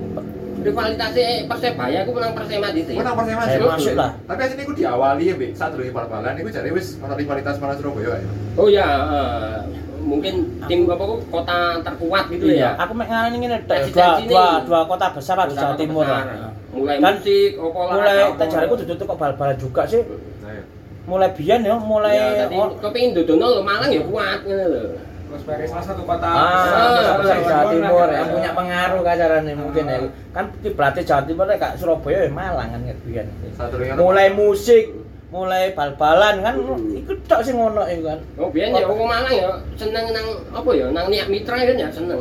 [0.63, 2.97] Rivalitasnya Persebaya aku menang Persema di sini.
[2.97, 3.67] Menang Persema Saya sih.
[3.69, 4.11] masuk lah.
[4.25, 5.51] Tapi asline iku diawali ya, Mbak.
[5.53, 8.31] Saat durunge bal-balan iku jare wis ono rivalitas malah Surabaya ya.
[8.55, 9.57] Oh ya, eh,
[10.01, 12.71] mungkin tim apa kok kota terkuat gitu Iya, ya.
[12.77, 13.79] aku mek ngarani ngene Dua,
[14.19, 14.27] ini.
[14.29, 16.23] dua, dua kota besar lah di Jawa Timur besar.
[16.25, 16.51] lah.
[16.73, 18.53] Mulai Kan musik, opo Mulai olahraga, tak opo.
[18.53, 20.03] jariku duduk kok bal-balan juga sih.
[20.41, 20.63] Nah, ya.
[21.03, 24.83] Mulai biyen ya, mulai Ya, tadi kepengin dodono lo Malang ya kuat ngono lho.
[25.33, 28.33] Terus sebagai salah satu kota Ah, Ah, besar ah, Jawa ah, Timur ah, yang ah.
[28.37, 29.97] punya pengaruh kacarane mungkin ya.
[30.31, 33.27] Kan kiblatnya Jawa Timur ya kak Surabaya ya Malang kan biyen.
[33.57, 34.85] Saat durunge Mulai musik,
[35.29, 36.92] mulai bal-balan kan Hmm.
[36.95, 38.21] iku tok sing ngono iku kan.
[38.37, 41.88] Oh biyen ya wong Malang ya seneng nang apa ya nang Niat Mitra kan ya
[41.88, 42.21] seneng.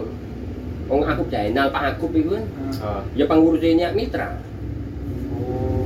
[0.88, 2.46] Wong aku Jainal Pak Akub iku kan
[2.80, 3.04] Ah.
[3.12, 4.40] ya pengurusnya Niat Mitra.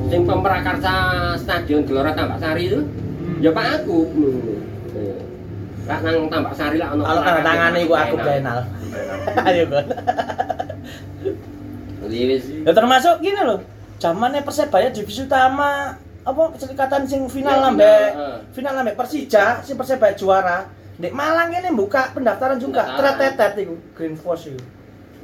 [0.05, 0.93] Sing pemrakarsa
[1.35, 2.85] Stadion Gelora Tambak Sari itu
[3.41, 4.13] ya Pak Akub.
[5.85, 8.15] Lah nang Tambak Sari lah ono Kalau tanda olahraga tangan iku aku.
[8.19, 8.59] Jainal.
[9.45, 9.63] Ayo
[12.05, 13.59] wis Ya termasuk gini loh.
[13.95, 15.95] Zamannya Persebaya divisi utama
[16.25, 18.37] apa kecerikatan sing final Ya, lambe final, eh.
[18.51, 20.65] final lambe Persija sing Persebaya juara.
[20.95, 23.35] Di Malang ini buka pendaftaran juga Pendaftaran.
[23.35, 24.61] tretetet iku Green Force iku.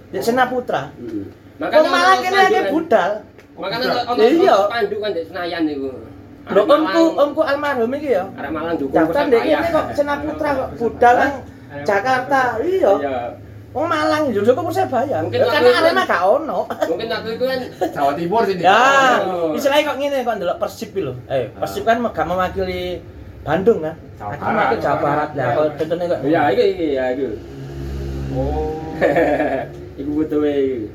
[0.09, 0.91] Di Sena Putra.
[0.91, 1.25] Heeh.
[1.57, 2.65] Wong Malang ini panduan.
[2.69, 3.11] budal.
[3.51, 4.57] Makanya ono Iya.
[4.67, 5.89] pandu kan di Senayan niku.
[6.41, 8.25] Lho omku omku almarhum iki ya.
[8.33, 9.57] Arek Malang dukung Daftar Persebaya.
[9.61, 11.33] ini kok Sena Putra kok budal nang
[11.85, 12.41] Jakarta.
[12.59, 12.91] Iya.
[12.97, 13.17] Iya.
[13.71, 15.17] Wong Malang yo kok Persebaya.
[15.21, 16.59] Mungkin Karena Arema kan- gak ono.
[16.65, 17.59] Mungkin waktu itu kan
[17.95, 18.61] Jawa Timur sini.
[18.61, 18.81] Ya,
[19.21, 19.53] Oh.
[19.53, 21.13] istilahnya kok ngene kok ndelok Persib iki lho.
[21.29, 22.99] Eh, Persib kan gak mewakili
[23.41, 23.95] Bandung kan.
[24.17, 25.45] Aku mewakili Jawa Barat ya.
[25.53, 26.19] Kalau contohnya kok.
[26.25, 27.27] ya iki iki ya itu.
[28.33, 28.75] Oh.
[29.99, 30.89] Iku butuh iki.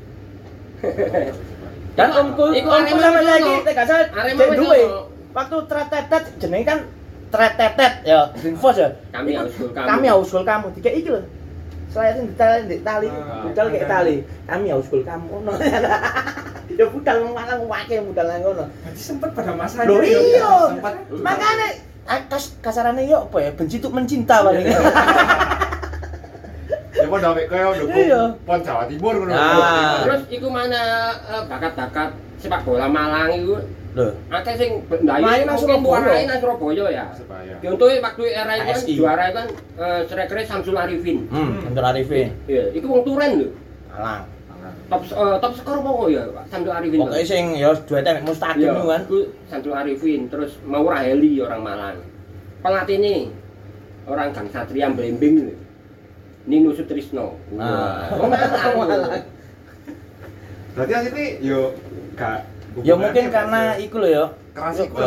[1.97, 4.79] Dan omku, omku sama lagi, gak salah Arema cek wis duwe.
[4.85, 5.01] ono.
[5.37, 6.79] Waktu tretetet jenenge kan
[7.29, 8.89] tretetet ya, Greenfos ya.
[9.13, 9.85] Kami Iku- haus gol kamu.
[9.85, 10.67] Kami haus gol kamu.
[10.73, 11.21] Tiga iki lho.
[11.87, 14.15] Selain di tali, di tali, Ah, budal kayak tali.
[14.43, 15.27] Kami haus gol kamu.
[15.37, 15.51] Ono.
[16.67, 18.65] Ya budal malang wake budal nang ngono.
[18.67, 19.87] Berarti sempet pada masanya.
[19.87, 20.51] Lho ya, iya.
[20.67, 21.67] Sempat Makanya
[22.03, 24.65] ah, kas kasarane yo apa ya benci tuh mencinta paling.
[26.91, 28.21] Ya mau dawek kaya dukung Iya.
[28.41, 29.31] pon Jawa Timur ngono.
[29.31, 30.01] Ah.
[30.01, 30.81] Terus iku mana
[31.23, 33.55] eh, bakat-bakat sepak bola Malang iku
[33.97, 35.89] Lho, akeh sing ndayu Main nang Surabaya.
[35.89, 37.05] warai nang Surabaya ya.
[37.65, 39.47] Contohnya waktu era itu kan juara itu kan
[39.81, 41.25] eh, striker Samsul Arifin.
[41.25, 42.29] hmm, Untuk Arifin.
[42.45, 43.49] Iya, iku wong turen lho.
[43.89, 44.23] Malang.
[44.87, 46.43] Top eh, top skor apa ya, Pak?
[46.47, 46.99] Samsul Arifin.
[47.01, 49.01] Pokoknya sing ya duete mek Mustaqim Iya, itu kan.
[49.01, 51.97] itu Samsul Arifin, terus Maura Heli orang Malang.
[52.61, 53.15] Pelatih ini
[54.05, 55.55] orang Gang Satria Blembing lho.
[56.45, 57.33] Nino Sutrisno.
[57.57, 58.13] Ah.
[58.13, 58.29] Wah,
[58.77, 59.25] Malang.
[60.77, 61.73] Berarti asline yo
[62.13, 62.45] gak
[62.85, 64.25] Ya mungkin karena iku lho ya.
[64.53, 65.01] keras iku.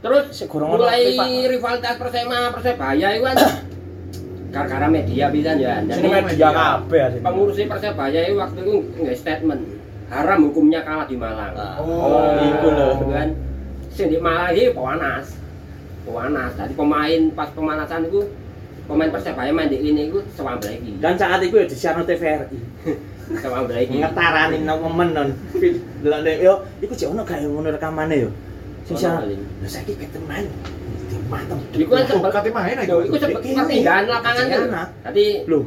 [0.00, 1.28] Terus mulai rival.
[1.52, 3.36] rivalitas Persema Persebaya itu kan
[4.52, 5.84] gara-gara media bisa ya.
[5.84, 9.62] sini Jadi media kabeh pengurus Persebaya itu waktu itu nggak statement
[10.10, 11.52] haram hukumnya kalah di Malang.
[11.54, 11.78] Ah.
[11.78, 12.88] Oh, iku lho.
[13.12, 13.28] kan
[13.92, 15.36] sing di Malang iki pewanas.
[16.08, 16.52] Pewanas.
[16.56, 18.20] Tadi pemain pas pemanasan itu
[18.88, 20.96] pemain Persebaya main di ini itu sewamble iki.
[20.98, 22.58] Dan saat itu ya disiarno TVRI.
[23.38, 24.02] Sewamble iki.
[24.02, 25.28] Ngetarani nang momen non.
[26.02, 28.30] Delok yo iku jek ono gak ngono rekamane yo.
[28.90, 29.40] Sing paling.
[29.62, 30.46] Lah saiki ketemu main.
[31.30, 31.58] Mantap.
[31.78, 32.94] Iku kan sempet Kate main aja.
[33.06, 34.62] Iku Iki perpindahan lapangan kan.
[35.06, 35.62] Tadi Lho,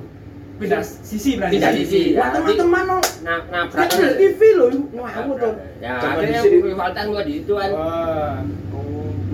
[0.60, 1.56] pindah sisi berarti.
[1.56, 2.02] Pindah sisi.
[2.20, 2.98] wah teman-teman no.
[3.24, 3.88] na nabrak.
[3.88, 5.50] Kan di TV lho, ngawur to.
[5.80, 7.70] Ya, akhirnya rivalitas gua di situ kan.
[7.72, 8.36] Wah.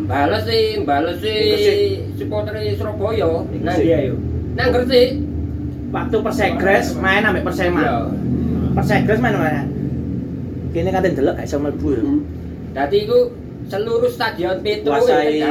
[0.09, 1.37] Bales sih, bales sih
[2.17, 3.45] supporter Surabaya.
[3.61, 4.15] Nah dia yo.
[4.53, 5.28] Nang Gresik.
[5.89, 7.81] Waktu Persegres main ambek Persema.
[7.81, 7.95] Iya.
[8.77, 9.63] Persegres main mana?
[10.69, 12.03] Kini kan delok gak iso mlebu ya.
[12.77, 13.33] Dadi iku
[13.65, 15.41] seluruh stadion Petro Kuasai-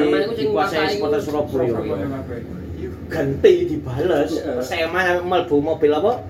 [0.46, 1.70] nguasai supporter Surabaya.
[1.74, 2.06] Surabaya.
[3.10, 4.30] Ganti dibales.
[4.30, 4.62] Iya.
[4.62, 6.22] Persema mlebu mobil apa?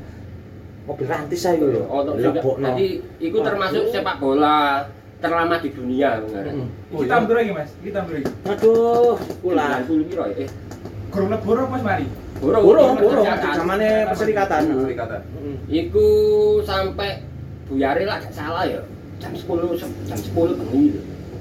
[0.89, 1.85] Mobil rantis ae yo.
[1.93, 2.65] Oh, Lebokno.
[2.73, 4.89] Jadi iku termasuk sepak bola
[5.21, 6.49] terlama di dunia bener.
[6.55, 6.69] Mm.
[6.95, 8.27] Kita ambil lagi mas, kita ambil lagi.
[8.49, 9.83] Aduh, kula.
[9.85, 10.47] 90 piro ya?
[10.47, 10.49] Eh,
[11.13, 12.07] Kurang lebih buruk mas Mari.
[12.39, 12.63] Burung.
[12.63, 13.27] Burung, burung.
[13.29, 14.63] Zamane perserikatan.
[14.67, 15.21] Perserikatan.
[15.37, 15.57] Mm.
[15.67, 16.07] Iku
[16.63, 17.23] sampai
[17.69, 18.81] Buyari lah gak salah ya.
[19.21, 20.97] Jam 10 jam 10 bengi.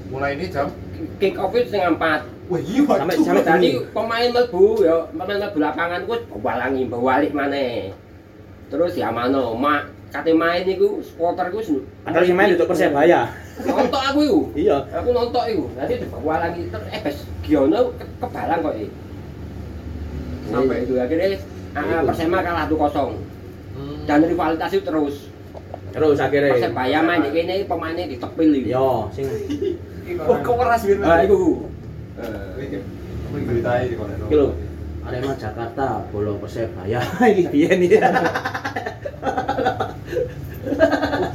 [0.08, 0.68] Mulai ini jam
[1.16, 2.26] Kick off itu setengah 4.
[2.48, 7.92] Wah, iya Sampai- sampai Tadi pemain mlebu ya, pemain mlebu lapangan ku bawalangi balik maneh.
[8.68, 13.28] Terus ya mano, mak kate main iku supporter ku sen- Padahal sing main untuk Persebaya.
[13.62, 14.40] Nontok aku iku.
[14.56, 14.76] Iya.
[14.90, 15.64] Aku nontok iku.
[15.76, 18.88] Nanti dibawa lagi terus eh bes Giono ke- kebalang kok iki.
[20.48, 21.28] Sampai itu akhirnya
[21.76, 24.08] ah, Persema kalah 2-0.
[24.08, 25.16] Dan rivalitas itu terus.
[25.92, 26.52] Terus akhirnya.
[26.56, 28.72] Persebaya main di kene pemainnya ditepil iki.
[28.72, 29.28] Yo, sing
[30.24, 31.04] Oh, kok keras gitu.
[31.04, 31.68] Ah iku.
[32.16, 32.80] Eh,
[33.28, 34.12] Apa diberitai di kono?
[34.24, 34.48] iki lho.
[35.04, 37.00] Arema Jakarta, Bolo Persebaya.
[37.32, 37.96] Iki biyen iki.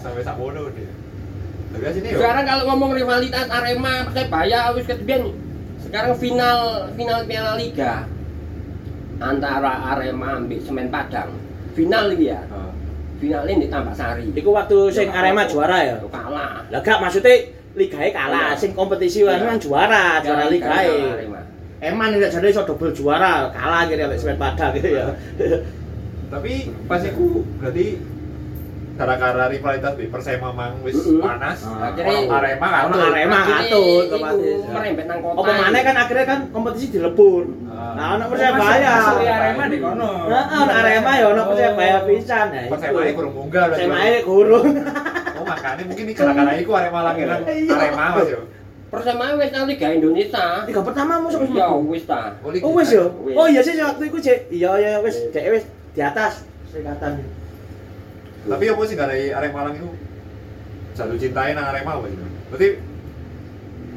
[0.03, 5.33] sampai sak mono deh yo Sekarang kalau ngomong rivalitas Arema Persebaya wis ketebian
[5.83, 8.05] sekarang final final Piala Liga
[9.23, 11.31] antara Arema ambil Semen Padang.
[11.73, 12.43] Final iki ya.
[13.23, 14.27] Final ini Tambak Sari.
[14.35, 15.95] Iku waktu sing Arema juara ya.
[16.11, 16.67] kalah.
[16.67, 18.59] Lah gak maksudnya ligae kalah, Iya.
[18.59, 20.91] sing kompetisi wae kan juara, juara ligae.
[21.15, 21.41] Arema.
[21.79, 25.07] Eman nek jane iso double juara, kalah kira ambek Semen Padang gitu ya.
[26.33, 28.01] tapi pas iku berarti
[28.93, 31.89] gara-gara rivalitas di Persema mang wis panas Ah.
[31.89, 34.61] orang Arema kan Arema katut otomatis.
[34.69, 35.37] merembet nang kota.
[35.41, 37.43] Apa mana kan akhirnya kan kompetisi dilebur.
[37.65, 37.97] Ah.
[37.97, 38.91] Nah, ono Persebaya.
[39.01, 40.09] Asli Arema di kono.
[40.29, 42.61] Heeh, ono Arema ya ono Persebaya pisan ya.
[42.69, 43.81] Persema ini kurang munggah berarti.
[43.81, 44.67] Persebaya gurung.
[45.37, 47.73] oh makanya mungkin ini gara-gara iku Arema langganan Iya.
[47.73, 48.41] Arema mas yo
[48.93, 50.45] Persema wis nang Liga Indonesia.
[50.69, 52.37] Liga pertama musuh wis Ya wis ta.
[52.45, 53.09] Oh, Oh wis ya.
[53.25, 53.33] Wis.
[53.33, 54.39] Oh iya sih waktu itu cek.
[54.53, 57.41] Iya iya wis cek wis di atas serikatan.
[58.43, 59.89] Tapi apa sih gara Arema lang itu
[60.93, 62.67] jatuh cintain nang Arema apa gitu berarti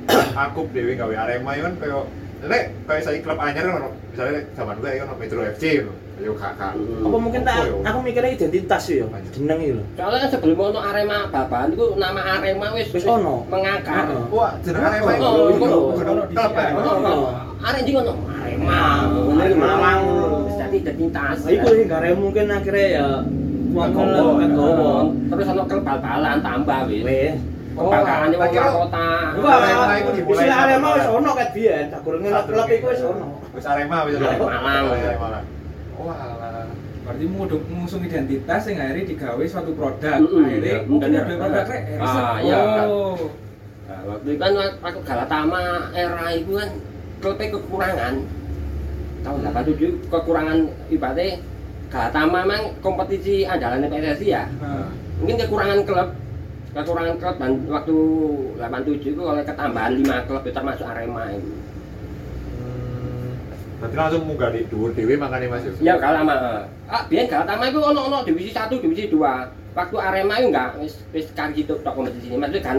[0.46, 2.06] aku dewi gawe Arema itu kan kayak
[2.44, 5.88] Lek, kayak saya klub anyar kan misalnya zaman gue kan ono Metro FC.
[6.20, 6.76] Ayo kakak.
[6.76, 9.08] Apa mungkin tak aku mikirnya identitas sih ya.
[9.32, 9.84] Jeneng iki lho.
[9.96, 13.48] Soalnya kan sebelum ono Arema babahan itu nama Arema wis Wis ono.
[13.48, 14.12] mengakar.
[14.28, 15.24] Wah, jeneng Arema itu.
[15.24, 15.66] Oh, Iku
[16.52, 16.72] kan.
[16.76, 17.14] Ono ono.
[17.64, 18.80] Arek ndi ono Arema.
[19.32, 20.00] Ngene Malang.
[20.44, 21.38] Wis dadi identitas.
[21.48, 23.06] Iku sing gare mungkin akhirnya ya
[23.76, 25.06] wong.
[25.28, 27.02] Terus ono klub bal-balan tambah wis.
[27.04, 27.34] Wis.
[27.76, 29.08] Kira- kota.
[29.36, 30.10] Enggak, Arema iku
[30.96, 33.26] wis ono ket biyen, tak gurung klub iku wis ono.
[33.52, 34.72] Wis Arema wis Arema.
[35.96, 36.64] Wah.
[37.06, 40.18] Berarti muduk ngusung identitas yang akhirnya digawe suatu produk.
[40.18, 41.82] Akhirnya Iya, mungkin ada produk rek.
[42.02, 42.42] Ah.
[42.82, 43.14] Oh.
[43.86, 45.62] Nah, waktu itu kan aku Galatama
[45.94, 46.68] era itu kan
[47.22, 48.14] klubnya kekurangan
[49.22, 50.58] tahun 87 kekurangan
[50.90, 51.38] ibaratnya
[51.86, 54.44] Galatama memang kompetisi andalan PSSI ya?
[54.58, 54.90] Nah,
[55.22, 56.08] mungkin kekurangan klub.
[56.74, 57.96] Kekurangan klub dan waktu
[58.58, 61.50] 87 itu oleh ketambahan 5 klub itu termasuk Arema itu.
[62.58, 63.30] Hmm.
[63.80, 65.64] Berarti langsung munggah di dhuwur dhewe makane Mas.
[65.78, 70.46] ya Galatama ah biar Galatama itu ono ono divisi 1 divisi 2 waktu Arema itu
[70.50, 72.36] enggak wis wis kari gitu tok kompetisi ini.
[72.36, 72.76] Maksudnya kan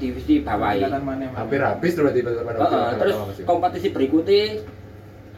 [0.00, 1.28] divisi bawah mana.
[1.36, 4.64] Hampir habis tuh berarti pada pada Heeh, terus kompetisi berikutnya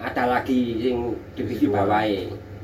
[0.02, 2.02] ada lagi yang divisi Divisi bawah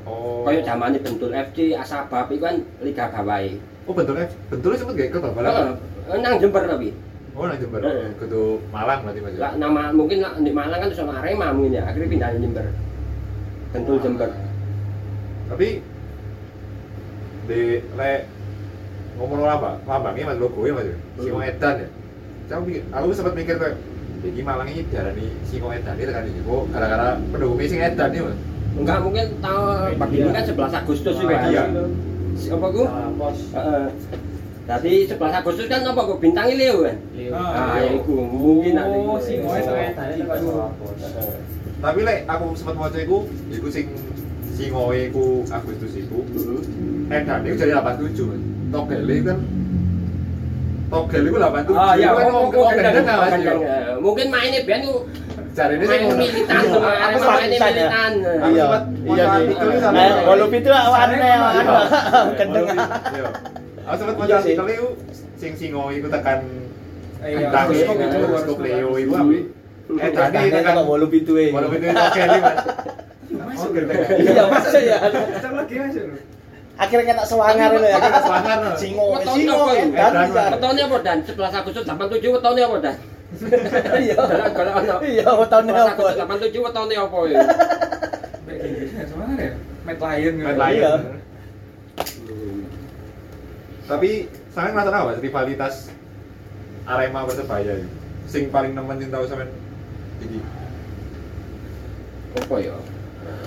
[0.09, 0.41] Oh.
[0.49, 3.45] kayak zamannya Bentul FC, Asabab itu kan liga bawah
[3.85, 5.39] Oh, bentuknya bentuknya sempet gak ikut apa?
[5.45, 6.89] Heeh, nang Jember tapi
[7.37, 7.81] Oh, nang Jember.
[7.85, 8.09] Heeh.
[8.17, 9.33] Kudu Malang berarti Mas.
[9.37, 12.65] lah, nama mungkin lah, di Malang kan sama Arema mungkin ya akhirnya pindah ke Jember
[13.69, 14.29] Bentul Jember
[15.49, 15.67] Tapi
[17.49, 17.61] di
[17.97, 18.13] le
[19.17, 19.69] ngomong apa?
[19.89, 20.87] Lambangnya Mas logonya Mas.
[21.21, 21.89] Singo Edan ya.
[22.49, 23.77] Mikir, aku sempat mikir kayak
[24.25, 26.41] iki Malang ini darani Singo Edan itu kan iki.
[26.45, 28.37] Oh, gara-gara pendukungnya Singo Edan nih, Mas.
[28.79, 31.63] Enggak mungkin tahun berdiri kan 11 Agustus juga Ah, iya.
[32.49, 32.83] Apa ku?
[32.85, 33.85] Heeh.
[34.63, 36.97] Tadi 11 Agustus kan apa ku bintangnya Leo kan?
[37.29, 38.97] Ah, Ah, ya iku mungkin nanti.
[39.01, 39.89] Oh, si Ngoe Heeh.
[39.91, 41.35] Heeh.
[41.79, 43.87] Tapi lek aku sempat maca iku, iku sing
[44.51, 46.23] Singo iku Agustus iku.
[46.27, 46.61] Heeh.
[47.11, 48.41] Edan itu jadi 87 Mas.
[48.69, 49.39] Togel itu kan
[50.89, 51.73] Togel itu 87.
[51.73, 52.77] Ah ya, Itu kan.
[53.59, 55.05] Eh, Mungkin mainnya biar tuh
[55.59, 57.73] Cari ini sih militan tuh, Aku Arema sempat mainnya bisa, ya.
[57.75, 58.11] militan.
[58.15, 58.63] Aku Iya.
[58.63, 59.97] sempat Iya itu sama.
[59.99, 61.35] Nah, walaupun itu awane Iya.
[61.35, 61.73] anu.
[63.11, 63.27] Iya.
[63.83, 64.53] Aku sempat Iya sih.
[64.55, 64.87] artikel itu
[65.35, 66.39] sing singo iku tekan
[67.19, 68.55] Iya, harus itu harus.
[68.57, 69.13] Leo itu?
[69.91, 71.51] Eh tadi tekan kok wolu pitu e.
[71.51, 72.57] Walaupun itu ini Mas.
[73.29, 73.83] Masuk Oh.
[74.15, 74.97] Iya, masuk ya.
[75.51, 76.03] Lagi masuk.
[76.79, 77.99] Akhirnya kena sewangar ini ya.
[78.23, 78.57] Sewangar.
[78.79, 79.83] Singo, singo apa ya?
[79.83, 80.41] Edan, bisa.
[80.55, 82.95] Wetonnya apa dan 11 Agustus 87 wetonnya apa dan?
[83.29, 84.17] Iya.
[84.51, 86.01] Kalau ono Iya, wetone 11 apa?
[86.17, 86.17] Agustus
[86.57, 87.39] 87 wetonnya apa ya?
[89.05, 89.53] Sebenarnya ya.
[89.89, 90.49] Lion gitu.
[90.57, 90.61] Lion.
[90.65, 90.91] Iya.
[93.85, 94.09] Tapi
[94.49, 95.73] saya ngerasa apa rivalitas
[96.85, 97.89] Arema Persebaya ini?
[98.25, 99.49] Sing paling nemenin tau sampean
[100.21, 100.39] iki.
[102.37, 102.77] Apa ya?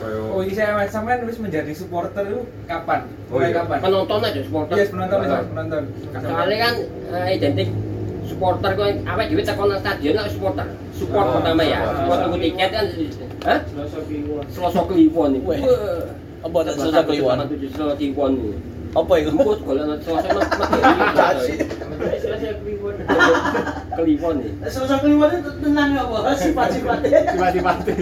[0.03, 3.07] Oh, ini saya sampean wis menjadi supporter itu kapan?
[3.31, 3.63] Oh, Mulai iya.
[3.63, 3.79] kapan?
[3.83, 4.75] Penonton aja supporter.
[4.79, 5.27] Yes, penonton Ah.
[5.27, 5.83] Mas, penonton.
[6.23, 6.75] Soalnya kan
[7.13, 7.69] eh, identik
[8.33, 10.67] supporter kok apa dhewe tekan nang stadion lah supporter.
[10.97, 11.79] Support Ah, pertama ya.
[11.85, 12.85] Support tuku tiket kan.
[13.45, 13.59] Hah?
[14.49, 15.47] Selasa Kliwon iki.
[15.47, 15.61] Weh.
[15.61, 16.03] Wah.
[16.43, 17.37] Apa tak susah kliwon?
[17.47, 18.33] 87 Selasa Kliwon.
[18.93, 19.31] Apa itu?
[19.33, 20.59] Emput golek Selasa mati.
[21.15, 21.59] Cacik.
[23.95, 24.51] Kliwon iki.
[24.73, 26.33] Sosok kliwon itu tenang ya, apa?
[26.35, 27.19] Sifat-sifatnya.
[27.37, 27.95] Sifat-sifatnya.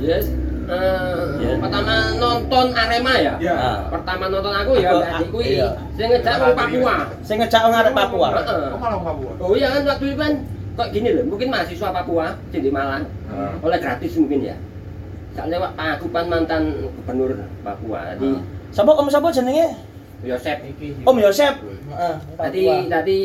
[0.00, 0.26] Yes.
[0.70, 3.34] Eh, pertama nonton Arema ya?
[3.42, 3.54] Ya.
[3.58, 3.78] Ah.
[3.90, 5.68] Pertama nonton aku ya Aku- berarti kuwi iya.
[5.98, 6.94] sing ngejak wong Papua.
[7.26, 8.28] Saya ngejak orang arek Papua.
[8.38, 8.66] Heeh.
[8.70, 9.32] Oh malah Papua.
[9.42, 10.32] Oh iya kan waktu itu kan
[10.78, 13.52] kok gini loh, mungkin mahasiswa Papua sing di Malang Heeh.
[13.66, 14.56] oleh gratis mungkin ya.
[15.34, 16.62] Soalnya Pak Pakupan mantan
[16.94, 17.30] gubernur
[17.66, 18.14] Papua.
[18.14, 18.28] Jadi
[18.70, 19.74] Sapa om sapa jenenge?
[20.22, 20.62] Yosep
[21.02, 21.54] Om Yosep.
[21.90, 22.14] Heeh.
[22.38, 23.18] Tadi tadi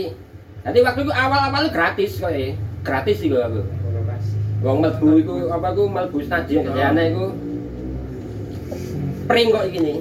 [0.66, 2.58] tadi waktu itu awal-awal gratis kok ya.
[2.82, 3.62] Gratis sih aku.
[4.66, 7.26] Wong mlebu iku apa ku mlebu stadion Gajayana iku
[9.30, 9.98] pring kok iki nih.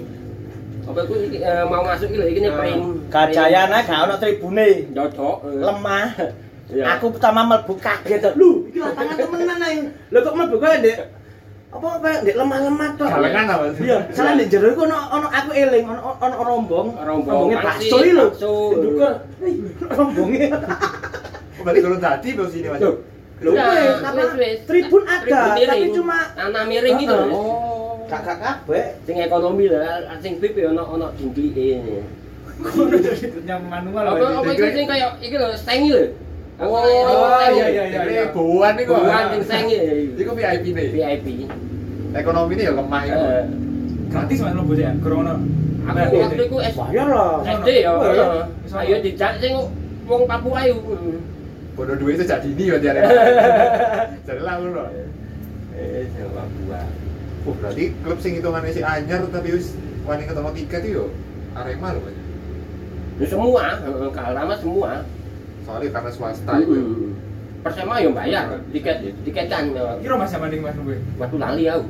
[0.85, 2.81] Apa iku iki, eh, mau masuk iki lho iki pring.
[3.13, 4.69] Gajayana gak ono tribune.
[4.97, 5.37] Dodok.
[5.45, 5.61] eh.
[5.61, 6.09] Lemah.
[6.65, 6.97] Iya.
[6.97, 8.25] Aku pertama mlebu kaget.
[8.41, 9.85] Lu, iki lapangan temenan ae.
[10.09, 10.97] Lho kok mlebu kowe Ndek?
[11.77, 13.09] Apa kayak ndek lemah-lemah tok.
[13.13, 13.83] Galengan apa sih?
[13.85, 16.89] Iya, salah ndek jero iku ono ono aku eling ono ono rombong.
[16.97, 17.53] Rombong.
[17.53, 18.27] Rombonge Pasti bakso iki lho.
[18.33, 18.53] bakso.
[19.93, 20.47] Rombonge.
[21.61, 22.81] Berarti turun tadi bos ini mas.
[23.43, 23.53] Loh.
[23.59, 24.15] Nah, wes, apa?
[24.15, 24.59] wes, wes.
[24.63, 27.19] Tribun ada, Tribun tapi cuma tanah miring gitu.
[27.35, 28.07] Oh.
[28.07, 28.87] kakak kabeh.
[29.09, 32.05] Sing ekonomi lah, sing VIP ya ono ono dingklike.
[33.49, 36.05] Yang manual Apa apa iku sing kaya iki lho, stengi lho.
[36.63, 38.01] Oh, kaya iya, iya, iya.
[38.07, 39.03] Ini buan nih kok.
[39.03, 39.79] Buan sing stengi.
[40.15, 40.87] Iku VIP nih.
[40.95, 41.27] VIP.
[42.15, 43.17] Ekonomi ini ya lemah ya.
[44.15, 45.35] Gratis mas lo bocah krono
[45.85, 47.43] Aku waktu iku Bayar lah.
[47.43, 47.93] SD ya.
[47.99, 48.27] Iya.
[48.79, 49.53] Ayo dijak sing
[50.07, 50.79] wong Papua ayo.
[51.75, 53.03] Bodoh duit itu jadi ini berarti ada.
[54.31, 54.89] Jadi lalu loh.
[55.75, 56.81] Eh, sing Papua.
[57.45, 59.75] Oh, berarti klub sing hitungannya si anyar tapi wis
[60.07, 61.05] wani ketemu tiket itu yo
[61.59, 62.07] Arema loh.
[63.19, 65.03] Ya semua, heeh, Kalama semua.
[65.67, 67.11] Soalnya karena swasta itu.
[67.67, 69.75] Persema yo bayar tiket tiket kan.
[69.99, 71.89] kira mas yang banding mas gue Waktu lali aku.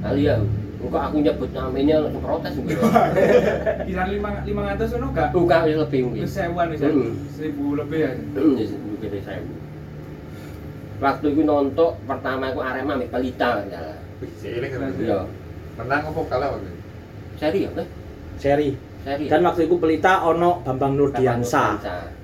[0.00, 0.46] Lali aku.
[0.90, 2.76] Kok aku nyebut namanya langsung protes gitu.
[3.86, 6.20] kisaran lima lima ratus ono gak Bukan wis lebih mungkin.
[6.24, 6.28] Ya?
[6.90, 7.12] Hmm.
[7.32, 9.40] seribu lebih ya ya sebelum gede saya.
[11.02, 13.96] Waktu itu nonton pertama aku Arema ambek Pelita ya.
[14.20, 14.92] Kan.
[15.00, 15.18] Iya.
[15.74, 16.80] Menang apa kalah waktu itu?
[17.38, 17.70] Seri ya?
[18.38, 18.68] Seri.
[19.04, 19.24] Seri.
[19.26, 21.78] Dan waktu itu pelita ono Bambang Nurdiansa.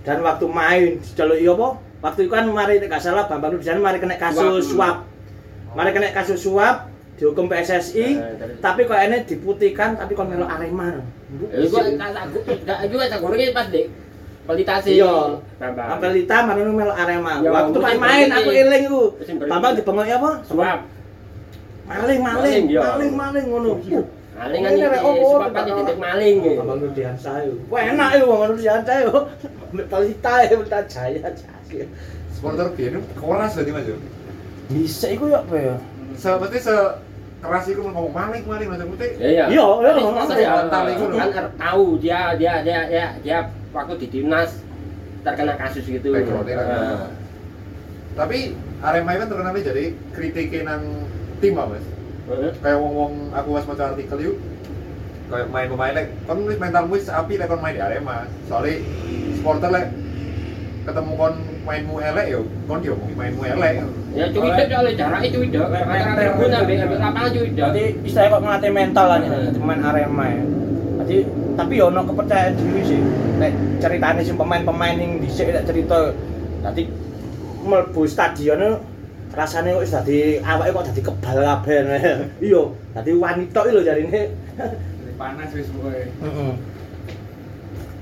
[0.07, 1.69] Dan waktu main diceluki apa?
[2.01, 5.07] Waktu itu kan mari nek gak salah Bambang Nurdiansa mari kena kasus Suap.
[5.07, 5.77] suap.
[5.77, 6.90] Mari kena kasus suap
[7.21, 11.05] dihukum PSSI, Eh, tapi kok ini diputihkan tapi kon melu Arema.
[11.53, 12.25] Eh, gua tak tak
[12.65, 13.93] gak juga tak gorengnya pas dek.
[14.49, 14.97] Pelita sih.
[14.97, 15.37] Iya.
[16.01, 17.45] Pelita mari melu Arema.
[17.45, 19.03] Ya, Waktu mungkin main aku eling ku.
[19.21, 20.31] Mungkin berarti- Bambang dibengok apa?
[20.49, 20.81] Suap.
[21.85, 22.81] Maling, maling, Maling, iya.
[22.87, 23.73] maling, maling ngono.
[24.41, 26.37] Maling kan iki oh, suap kan titik maling.
[26.41, 26.53] ya.
[26.57, 27.53] Bambang Nurdiansa yo.
[27.69, 29.13] Wah enak yo Bambang Nurdiansa yo.
[29.77, 31.29] Mbek Pelita ya Pelita Jaya.
[31.37, 31.85] Jaya.
[32.33, 33.97] Supporter biyen keras berarti Mas yo.
[34.73, 35.77] Bisa iku ya apa ya?
[36.11, 36.75] Mesti se
[37.41, 39.11] keras iku ngomong maling maling macam putih.
[39.17, 39.45] Ya ya.
[39.49, 40.41] Iya, iya, Tapi ngomong masa apa?
[40.41, 41.17] ya, Mental itu loh.
[41.17, 43.39] kan tahu dia dia dia dia dia
[43.73, 44.51] waktu di timnas
[45.21, 46.09] terkena kasus gitu.
[46.13, 46.67] Backgroundnya kan.
[46.69, 47.05] Eh,
[48.11, 48.39] Tapi
[48.81, 50.83] Arema itu kan terkenalnya jadi kritikin nang
[51.41, 51.85] tim Mas.
[52.61, 54.37] Kayak wong-wong aku pas maca artikel yuk.
[55.31, 58.29] Kayak main pemain lek kon wis mentalmu wis api lek kon main di Arema.
[58.47, 58.85] Soalnya
[59.35, 59.87] supporter lek
[60.81, 61.35] ketemu kon
[61.69, 63.73] mainmu elek yo, kon diomongi mainmu elek.
[64.17, 65.29] Ya cuy dek soalnya jaraknya.
[65.61, 67.57] Kata tribun ambil ambil lapangan cuy dek.
[67.61, 70.43] Jadi istilahnya kok ngelatih mental lah nih, pemain Arema ya.
[71.01, 71.17] Jadi
[71.57, 73.01] tapi yo ono kepercayaan diri sih.
[73.41, 76.13] Nek ceritane sing pemain-pemain yang dhisik nek cerita
[76.61, 76.83] dadi
[77.61, 78.81] mlebu stadion
[79.31, 81.79] rasane kok dadi awake kok dadi kebal kabeh.
[82.49, 82.63] Iya,
[82.97, 84.23] dadi wanita lho jarine.
[85.21, 86.53] Panas wis pokoknya Heeh.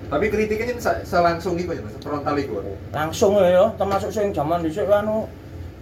[0.09, 2.64] Tapi kritiknya se- selangsung iku ya, Mas, frontal iku.
[2.90, 5.28] Langsung ya yo, termasuk sing jaman dhisik anu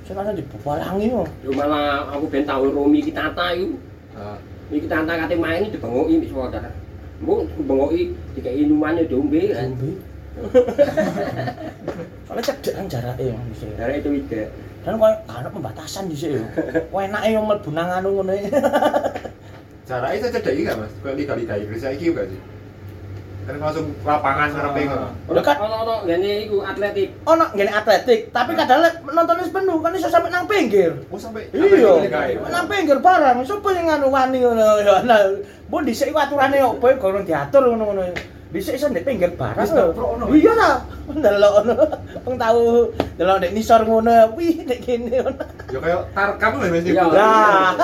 [0.02, 1.22] sing ana dibubalangi yo.
[1.46, 3.78] Yo malah aku ben tahu Romi Kitata itu.
[4.18, 6.70] Nah, Iki tante kate main itu dibengoki mbek saudara.
[7.22, 9.70] Mbok bengoki dikai minumannya diombe kan.
[9.70, 9.90] Zombi.
[12.26, 13.70] Soalnya cedek kan jarake yo dhisik.
[13.78, 14.50] Dari itu ide.
[14.82, 16.42] Dan kok gak ada pembatasan dhisik yo.
[16.90, 18.26] Kok enake yo mlebu nang anu
[19.86, 20.90] jaraknya saja cedek iki gak, Mas?
[20.98, 22.40] Kayak liga-liga Inggris saiki juga sih.
[23.46, 25.08] Kan langsung lapangan ngarepe ngono.
[25.30, 27.14] Ono kan- ono ngene iku atletik.
[27.22, 30.90] ono ngene atletik, tapi kadang lek nonton wis penuh kan iso sampe nang pinggir.
[31.06, 32.42] Oh sampai Iya, ya.
[32.42, 33.38] nang pinggir barang.
[33.46, 34.98] Sopo sing nganu wani ngono ya.
[35.06, 35.22] Nah,
[35.70, 38.10] mbok dhisik iku aturane opo ya gorong diatur ngono-ngono.
[38.50, 39.62] Dhisik iso ndek pinggir barang.
[39.70, 39.94] Lho.
[39.94, 40.24] ono.
[40.34, 40.70] Iya ta.
[41.06, 41.74] Ndelok ngono.
[42.26, 45.42] Wong tau ndelok ndek nisor ngono, wih ndek kene ngono.
[45.70, 46.66] Ya kayak tarkam lho.
[46.82, 47.04] Iya.
[47.14, 47.78] Lah,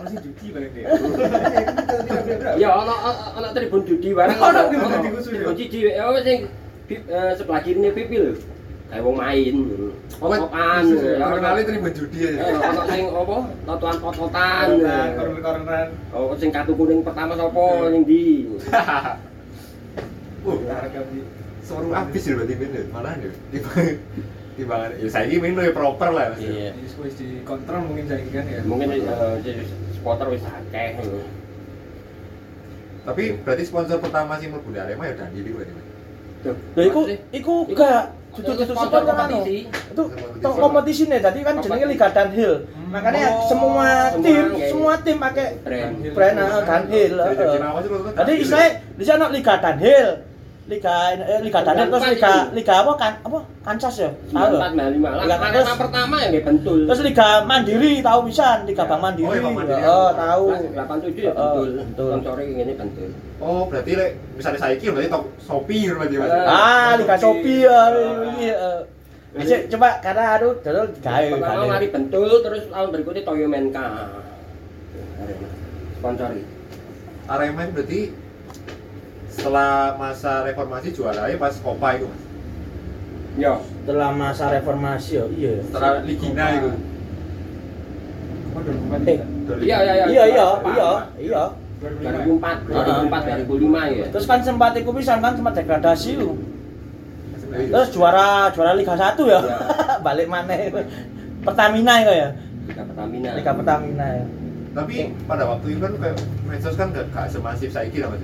[0.00, 0.88] masih judi paling dia
[2.56, 3.00] Ya ono-
[3.34, 4.36] ono tribun judi bareng.
[4.36, 5.38] Ono tribun judi khusus ya?
[5.40, 6.38] Tribun judi ya wis sing
[6.90, 8.32] eh, sebelah kirinya pipi lho.
[8.90, 9.54] Kayak wong main.
[10.18, 10.82] Pot-potan.
[10.90, 11.26] ya.
[11.30, 12.58] Kenali tribun judi Eh, ya.
[12.66, 13.36] ono sing apa?
[13.64, 14.66] Totoan pot-potan.
[15.14, 15.62] koron-koron
[16.10, 18.24] Oh, sing kartu kuning pertama sapa ning ndi?
[20.40, 20.56] Uh,
[21.60, 23.28] seru abis ya berarti bener malah ya.
[23.52, 24.00] Timbang-
[24.56, 26.32] Timbangan ya saiki main lo ya proper lah.
[26.36, 26.72] Iya.
[26.96, 29.62] wis di kontrol mungkin saya kan ya Mungkin eh, jadi
[29.92, 30.96] supporter wis akeh.
[33.00, 35.72] Tapi berarti sponsor pertama sih mlebu Arema ya Dandi berarti.
[36.76, 37.00] Lha iku
[37.34, 39.56] iku gak Dudu dudu sponsor kompetisi.
[39.66, 40.02] Itu
[40.46, 42.54] kompetisi nih, tadi kan jenenge Liga Dunhill.
[42.90, 45.94] Makanya Oh, semua semua tim, semua tim pakai Brand.
[46.14, 47.14] brand uh, Dunhill.
[47.18, 50.08] Jadi lu tuh Jadi istilahnya di sana Liga Dunhill,
[50.70, 52.34] Liga eh, Liga Dunhill terus Liga.
[52.54, 54.10] Liga apa kan apa Kansas ya?
[54.30, 54.54] Tahu.
[54.54, 54.86] Empat ya?
[54.94, 56.78] Liga terus- pertama yang kayak bentul.
[56.86, 59.26] Terus Liga Mandiri tahu pisan, Liga Bank Mandiri.
[59.26, 59.82] Oh, iya, Bank Mandiri.
[59.82, 60.44] Oh, tahu.
[60.70, 61.68] Delapan tujuh ya Heeh, bentul.
[61.74, 62.10] bentul.
[62.14, 63.08] Sponsornya ini bentul.
[63.42, 66.30] Oh, berarti lek misalnya saiki berarti tok Shopee berarti Mas.
[66.46, 67.80] Ah, Liga Shopee ya.
[68.38, 68.64] Iya.
[69.30, 74.10] Bisa coba karena aduh dulu gawe Pertama mari bentul, terus tahun berikutnya Toyo Menka.
[75.98, 76.42] Sponsori.
[77.30, 78.10] Arema berarti
[79.30, 82.22] setelah masa reformasi juaranya pas Copa itu Mas.
[83.38, 83.54] Yo.
[83.86, 85.52] Setelah masa reformasi ya, iya.
[85.62, 86.70] Setelah Ligina itu.
[88.50, 89.18] 2004 Eh,
[89.62, 90.06] Iya iya iya.
[90.10, 90.90] Iya iya iya
[91.22, 91.44] iya.
[91.80, 94.06] 2004, 2004, 2005 ya.
[94.12, 96.36] Terus kan sempat iku pisan kan sempat degradasi lu.
[97.54, 97.70] Iya.
[97.72, 99.40] Terus juara juara Liga 1 ya.
[99.40, 99.40] Iya.
[100.06, 100.52] Balik mana
[101.40, 102.28] Pertamina itu ya.
[102.68, 103.28] Liga Pertamina.
[103.38, 104.24] Liga Pertamina ya.
[104.70, 104.94] Tapi
[105.26, 108.22] pada waktu itu kan kayak medsos kan gak, gak semasif saiki lah Mas.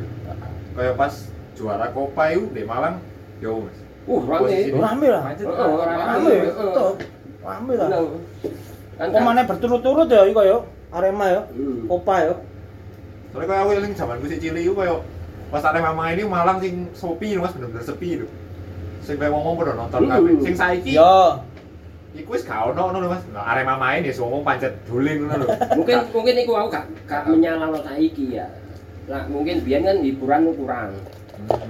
[0.77, 1.15] Kayak pas
[1.57, 3.01] juara Copa itu di Malang,
[3.41, 3.79] yo Mas.
[4.07, 4.55] Uh, rame.
[4.71, 5.23] Oh, rame lah.
[5.27, 6.37] Rame.
[6.47, 6.91] Betul.
[7.43, 7.89] Rame lah.
[7.91, 8.05] Bener.
[8.97, 10.59] Kan Kok mana berturut-turut ya iku ya.
[10.95, 11.41] Arema ya.
[11.51, 11.85] Hmm.
[11.91, 12.35] Kopa ya.
[13.33, 14.97] Soalnya kayak aku yang zaman gue cilik itu kayak
[15.51, 18.27] pas Arema main ini Malang sing sepi Mas bener-bener sepi itu.
[19.03, 20.13] Sing kayak ngomong pada nonton Hmm.
[20.13, 20.33] kabeh.
[20.45, 21.41] Sing saiki Yo.
[22.17, 23.25] iku wis gak ono ngono lho Mas.
[23.29, 25.49] Nah, Arema main ya ngomong pancet duling ngono lho.
[25.77, 28.47] mungkin mungkin iku aku gak gak menyalahno saiki ya.
[29.07, 30.91] Lah mungkin biyen kan hiburan kurang.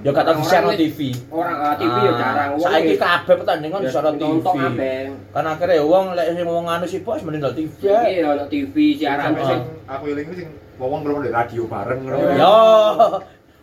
[0.07, 0.99] Ya gak tau Orang-orang TV.
[1.26, 2.49] Orang ah, TV ya Ah, jarang.
[2.55, 4.62] Wong Saiki kabeh pertandingan ya, nonton nonton TV.
[4.62, 4.99] kabeh.
[5.34, 7.72] Kan akhirnya wong lek sing wong anu sih bos mending nonton TV.
[7.82, 7.99] ya.
[8.07, 9.61] Iki ono TV siaran Sampai sing
[9.91, 12.14] aku eling sing ngomong belum di radio bareng ngono.
[12.16, 12.28] Yo.
[12.39, 12.57] Yo.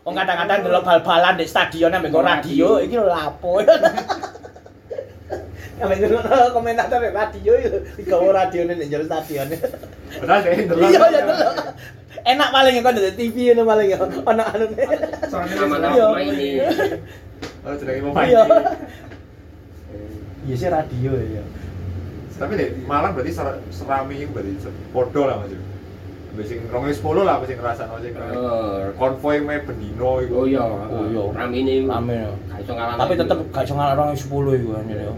[0.03, 3.63] Wong kadang-kadang delok bal-balan di stadion ambek radio iki lho lapo.
[5.80, 7.51] Ambek ngono komentator di radio
[7.95, 9.47] digawe radio ning jero stadion.
[10.19, 10.84] Padahal deh delok.
[10.84, 11.53] Iya ya delok.
[12.24, 13.97] Enak paling ya kan di TV ngono paling ya.
[13.99, 14.84] Ono anune.
[15.26, 16.05] Sama-sama Iya.
[16.11, 16.49] main ini.
[17.61, 18.26] Oh, jenenge pemain.
[18.26, 18.43] Iya.
[20.43, 21.43] Iya sih radio ya.
[22.34, 24.51] Tapi deh Malang berarti ser serami itu berarti
[24.89, 25.55] podo lah Mas.
[26.34, 30.34] Wis sing 2010 lah sing ngrasakno sing Oh, konvoy me bendino iku.
[30.34, 31.24] Oh iya, Oh iya.
[31.32, 31.86] Rame ini.
[31.86, 32.32] Rame ya.
[32.49, 32.95] Gak iso ngalah.
[32.97, 35.14] Tapi tetep gak iso ngalahno 10 iku anjir ya.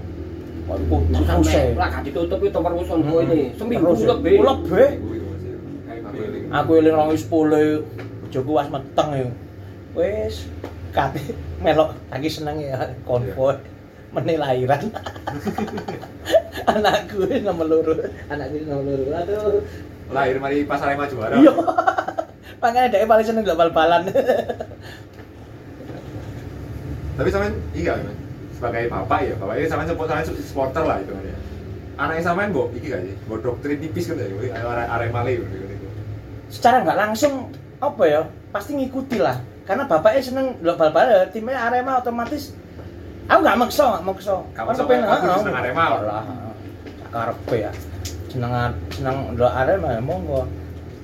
[0.66, 3.08] Waduh, terus sampai lah gak ditutup itu perusahaan Hmm.
[3.08, 3.42] gua ini.
[3.54, 4.08] Seminggu Terus ya.
[4.12, 4.36] lebih.
[4.42, 4.90] Lebih.
[6.56, 6.88] Aku eling.
[6.88, 7.84] Aku eling rong sepuluh,
[8.24, 9.28] bojoku was meteng ya.
[9.96, 10.48] Wis
[10.96, 11.20] kate
[11.64, 13.60] melok lagi seneng ya konvoy
[14.16, 14.88] meneh lahiran.
[16.72, 17.94] Anakku ini nomor loro,
[18.32, 19.12] anakku nomor loro.
[19.12, 19.62] Aduh.
[20.10, 21.36] Lahir mari pas Arema juara.
[21.36, 21.52] Iya.
[22.64, 24.08] Makanya dia paling seneng gak bal-balan.
[27.16, 28.16] Tapi sampean iya Mas.
[28.56, 31.38] Sebagai bapak ya, bapak ini sampean support sampean supporter lah itu kan ya.
[32.00, 33.14] Anaknya sampean mbok iki gak sih?
[33.28, 34.28] Mbok doktrin tipis kan ya,
[34.64, 35.75] are- Arema le gitu gitu.
[36.56, 37.52] Secara nggak langsung
[37.84, 38.22] apa ya?
[38.56, 39.36] Pasti ngikuti lah.
[39.68, 42.56] Karena bapaknya seneng lo bal-balan, timnya Arema otomatis
[43.26, 44.38] Aku gak maksa, gak maksa.
[44.54, 45.40] Gak Kan maksa, kepengen, aku heeh.
[45.42, 45.86] seneng Arema.
[46.06, 46.24] Lah,
[47.10, 47.72] karepe ya.
[48.30, 48.52] Seneng
[48.94, 50.42] seneng ndelok Arema ya monggo.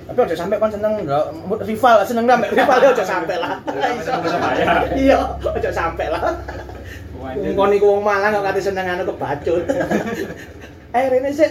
[0.05, 1.25] Tapi aja sampai kan seneng ndelok
[1.65, 3.57] rival, seneng ndelok rival ya aja sampai lah.
[4.05, 4.65] Sampai saya.
[5.01, 6.37] Iya, aja sampai lah.
[7.17, 9.65] Wong kon iku wong Malang kok kate seneng anu kebacut.
[10.91, 11.47] Eh rene sih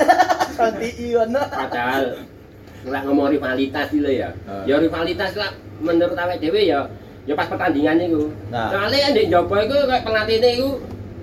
[0.55, 1.41] kanti ngono.
[1.41, 2.29] Padahal
[2.89, 4.33] lah ngomong rivalitas gitu ya.
[4.49, 4.65] Ah.
[4.65, 6.89] Ya rivalitas lah menurut awake dhewe ya
[7.29, 8.33] ya pas pertandingan itu.
[8.49, 8.73] Nah.
[8.73, 10.71] Soalnya kan di Jopo itu kayak pelatihnya itu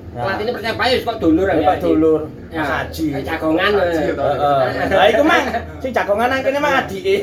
[0.08, 0.24] Nah.
[0.26, 3.05] pelatihnya Persebaya kok dulur Ya Pak Dulur, Ya, Haji.
[3.12, 3.72] kayak jagongan.
[3.76, 4.05] Haji, eh.
[4.08, 4.28] ya, tau.
[4.34, 4.62] Heeh.
[4.97, 5.45] Lah iku mang
[5.78, 7.16] sing jagongan nang kene mang adike.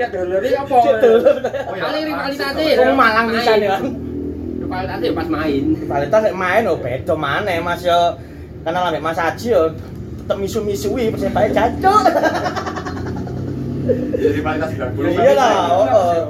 [0.00, 0.76] Ya dulur iki apa?
[0.96, 1.34] Dulur.
[1.44, 1.82] Oh, iya.
[1.84, 3.76] Kali rivalitasnya Wong Malang pisan ya.
[4.64, 5.64] Rivalitasnya pas main.
[5.76, 8.00] Lek main oh beda maneh Mas yo.
[8.60, 9.62] Karena lambek Mas Haji yo
[10.20, 12.00] tetep misu-misui Persebaya jancuk.
[13.80, 15.14] Jadi rivalitas 90.
[15.14, 16.22] Iya lah, heeh.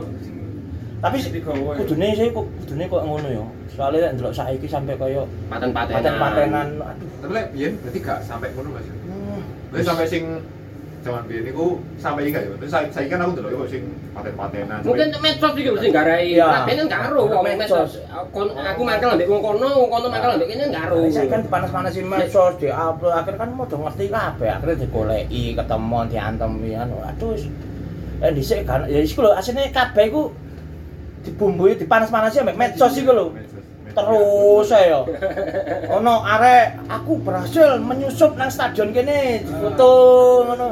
[1.00, 1.74] Tapi Digawe.
[1.80, 3.44] kudune sih kok kudune kok ngono ya.
[3.72, 5.96] Soale lek ndelok saiki sampai koyo Paten-patenan.
[5.96, 7.08] paten-patenan aduh.
[7.24, 8.84] Tapi lek biyen berarti gak sampai ngono Mas.
[8.84, 9.40] Hmm.
[9.72, 10.24] Berarti sampai sing
[11.00, 12.56] zaman biyen niku sampai iki gak ya?
[12.60, 13.82] Terus saya saya kan aku delok kok sing
[14.12, 14.78] paten-patenan.
[14.84, 16.36] Mungkin medsos iki sing garai.
[16.36, 16.46] Iya.
[16.64, 17.92] Kabeh kan gak ero wong Medsos.
[18.10, 20.96] Aku mangkel ambek wong kono, wong kono mangkel ambek kene gak ero.
[21.08, 26.70] Saya kan panas-panasin medsos di upload akhirnya kan mau ngerti kabeh akhirnya digoleki ketemu diantemi
[26.76, 27.36] anu aduh
[28.20, 30.28] eh dhisik kan ya iku lho asline kabeh iku
[31.24, 33.26] dibumbui dipanas-panasi ambek medsos iku lho
[33.90, 35.02] terus saya
[35.90, 39.90] ono arek aku berhasil menyusup nang stadion kene foto
[40.46, 40.68] ngono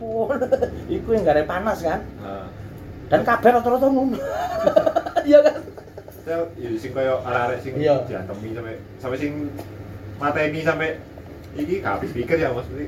[0.00, 0.32] lampu
[0.96, 2.46] iku yang gare panas kan Nah,
[3.10, 4.16] dan kabeh rata-rata ngono
[5.28, 5.56] iya kan
[6.20, 7.96] saya ya sing koyo arek-arek sing Iya.
[8.06, 9.32] diantemi sampai sampai sing
[10.16, 10.88] mateni sampai
[11.52, 12.68] iki gak habis pikir ya Mas.
[12.68, 12.86] Berarti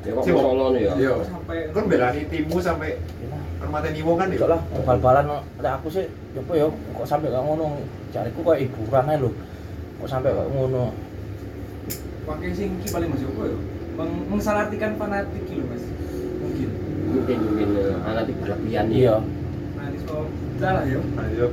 [0.00, 0.96] Ya kok solo ya.
[0.96, 1.12] Iya.
[1.22, 2.96] Sampai Kan belani timmu sampai
[3.60, 4.48] kan mateni wong kan Cok ya.
[4.48, 5.24] lah, bal-balan
[5.60, 7.78] lek aku sih ya apa ya kok sampai kok ngono.
[8.10, 9.30] Jariku kok hiburan ae lho.
[10.00, 10.84] Kok sampai kok ngono.
[12.22, 13.56] pakai sing ki paling Mas Yoko ya.
[13.94, 15.84] Meng- Mengsalartikan fanatik gitu Mas.
[17.10, 17.38] Mungkin.
[17.42, 19.16] Mungkin eh, anak di berlebihan Iya.
[20.60, 20.76] Ya.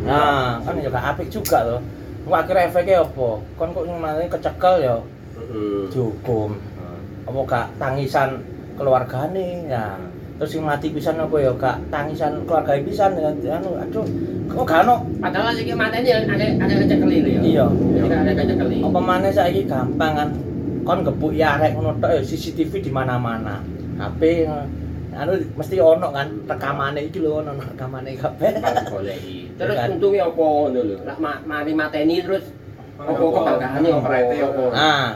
[0.04, 1.82] Nah, kan ya gak apik juga loh.
[2.28, 3.30] Kok akhirnya efeknya apa?
[3.56, 4.96] Kon kok ngene kecekel ya
[5.40, 5.88] Heeh.
[5.88, 6.60] dihukum.
[6.76, 8.44] Nah, Apa gak tangisan
[8.76, 9.96] keluargane ya.
[10.38, 13.32] Terus sing mati pisan apa ya gak tangisan keluarga pisan ya.
[13.56, 14.04] Anu, aduh,
[14.52, 17.42] kok gak ono Padahal sih mateni ada ada kecekeli lho ya.
[17.42, 17.66] Iya.
[18.04, 18.78] Tidak ada kecekeli.
[18.84, 20.30] apa maneh saiki gampang kan
[20.84, 23.60] kon gebuk ya arek ngono tok ya CCTV di mana-mana
[24.00, 24.48] HP
[25.18, 28.52] anu mesti ono kan rekamane iki lho ono rekamane kabeh
[28.86, 29.52] goleki.
[29.54, 29.90] Terus Kan.
[29.92, 30.96] untungnya apa ngono lho.
[31.18, 32.46] Ma- mari mateni terus
[32.96, 34.02] apa kebanggaane apa?
[34.02, 34.64] Perhati apa?
[34.72, 35.08] nah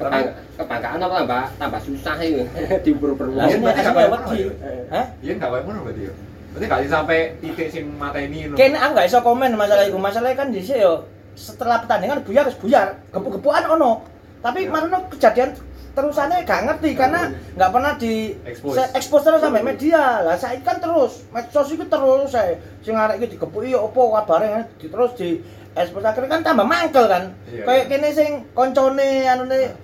[0.00, 2.40] Kebang- Kebanggaan apa tambah tambah susah iki
[2.88, 4.40] Iya, berarti asli gak ya wedi.
[4.88, 5.06] Hah?
[5.20, 6.12] Iya gak ngono berarti ya.
[6.50, 8.56] Berarti gak sampai titik sing mateni ngono.
[8.56, 9.96] Kene aku gak iso komen masalah iku.
[9.96, 11.04] Masalahnya kan dhisik yo
[11.36, 14.04] setelah pertandingan buyar wis buyar, gebuk-gebukan ono.
[14.40, 14.72] Tapi Ya.
[14.72, 15.52] marono kejadian
[16.00, 18.80] terusannya gak ngerti karena nggak pernah di Expose.
[18.80, 20.24] se- expose terus sampai media.
[20.24, 24.72] Lah saiki kan terus medsos itu terus saya sing arek iki digepuki yo opo kabare
[24.80, 25.44] di terus di
[25.76, 27.36] expose akhirnya kan tambah mangkel kan.
[27.46, 27.90] Iya, Kayak iya.
[27.92, 29.76] kene sing koncone anune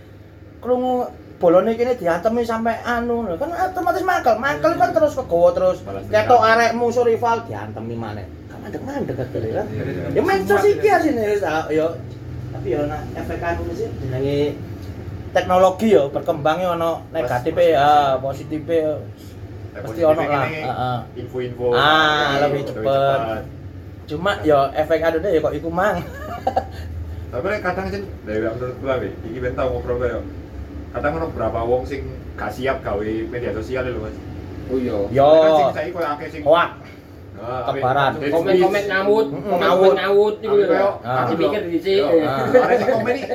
[0.59, 1.05] krungu
[1.37, 4.41] bolone kene diantemi sampai anu kan otomatis mangkel.
[4.41, 5.85] Mangkel kan terus kegowo terus.
[6.09, 8.25] Ketok arek musuh rival diantemi maneh.
[8.49, 9.67] Kan mandek-mandek akhirnya kan.
[9.69, 10.17] Iya, iya.
[10.17, 11.37] Ya medsos iki asine
[11.69, 11.93] yo
[12.57, 14.57] tapi yo nak efek anu sih jenenge
[15.37, 18.97] teknologi yo berkembangnya ono negatifnya ya, positifnya
[19.77, 20.49] pasti ono lah.
[20.49, 20.99] Heeh.
[21.21, 21.77] Info-info.
[21.77, 23.45] Ah, lebih cepet.
[24.09, 26.01] Cuma yo efek anu deh kok iku mang.
[27.33, 30.25] Tapi kadang sih dari menurut gua we, iki ben tau ngobrol kayak
[30.97, 32.09] kadang ono berapa wong sing
[32.39, 34.17] gak siap gawe media sosial lho Mas.
[34.73, 34.97] Oh iya.
[35.13, 36.71] Yo Kan sing saiki koyo akeh sing hoak.
[37.37, 38.11] Kebaran.
[38.15, 38.85] hate Komen-komen komen-komen
[39.61, 39.95] ngawut.
[39.95, 40.91] ngawut iku lho.
[41.01, 41.25] Ah.
[41.29, 42.01] Dipikir dhisik.
[42.01, 42.49] Yo, Ah.
[42.91, 43.27] Komen iki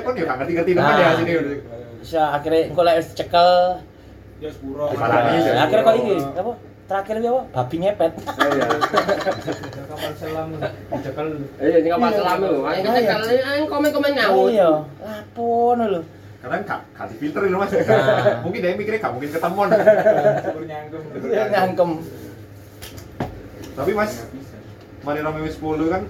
[0.00, 0.98] kon yo gak ngerti-ngerti temen Nah.
[0.98, 1.32] ya sini.
[2.00, 3.50] Bisa akhirnya engko lek cekel
[4.36, 4.84] Ya sepuro.
[4.90, 5.62] Nah, ya.
[5.62, 6.52] akhirnya kok iki apa?
[6.84, 7.42] Terakhir apa?
[7.50, 8.12] Babi ngepet.
[8.12, 8.66] Iya.
[9.86, 10.48] kapal selam
[10.90, 11.26] dicekel.
[11.56, 12.18] Iya, sing kapal Iya.
[12.18, 12.54] selam lho.
[12.62, 12.92] Ayo Iya.
[12.94, 14.48] kita kali ayo komen-komen ngawut.
[14.50, 14.70] Iya,
[15.00, 16.00] lapon lho.
[16.44, 17.72] Kadang gak gak difilter lho Mas.
[17.72, 18.44] Nah.
[18.44, 19.60] Mungkin dia mikirnya gak mungkin ketemu.
[20.44, 21.00] Syukur nyangkem.
[21.30, 21.90] Ya nyangkem.
[23.74, 24.12] Tapi Mas,
[25.02, 26.02] mari Rome wis 10 kan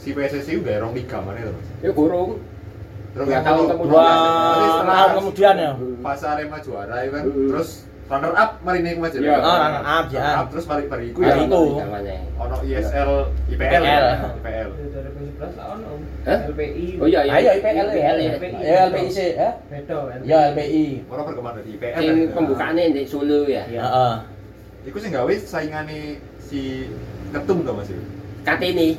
[0.00, 1.66] si PSSI udah rong liga mana itu Mas?
[1.82, 2.30] Ya burung.
[3.10, 3.90] Terus yang tahun kalau- kemudian.
[3.90, 5.70] Dua tahun kemudian ya.
[6.00, 7.70] Pas Arema juara itu kan, terus
[8.06, 9.12] runner up mari nih Mas.
[9.12, 9.34] Iya.
[9.36, 10.20] Oh, runner up, ya.
[10.22, 11.34] Runner up, terus mari mari iku ya.
[11.36, 11.62] iku.
[12.38, 13.10] Ono ISL
[13.50, 13.66] IPL.
[13.66, 13.82] IPL.
[13.82, 13.98] ya?
[14.32, 14.68] IPL.
[14.70, 15.88] Dari 2011 lah ono.
[16.20, 16.38] Hah?
[16.46, 16.86] LPI.
[17.02, 17.32] Oh iya iya.
[17.34, 17.98] Ayo IPL ya.
[17.98, 18.12] ya.
[18.62, 19.50] Ya LPIC ya.
[19.66, 20.22] Beda LPI.
[20.24, 20.86] Ya LPI.
[21.04, 22.00] Ono perkembangan dari IPL.
[22.30, 23.66] Pembukaannya di Solo ya.
[23.66, 23.82] Iya.
[23.82, 24.14] Heeh.
[24.80, 26.16] Iku sing gawe saingane
[26.50, 26.90] si
[27.30, 27.90] Ketum to Mas.
[28.42, 28.98] Katini.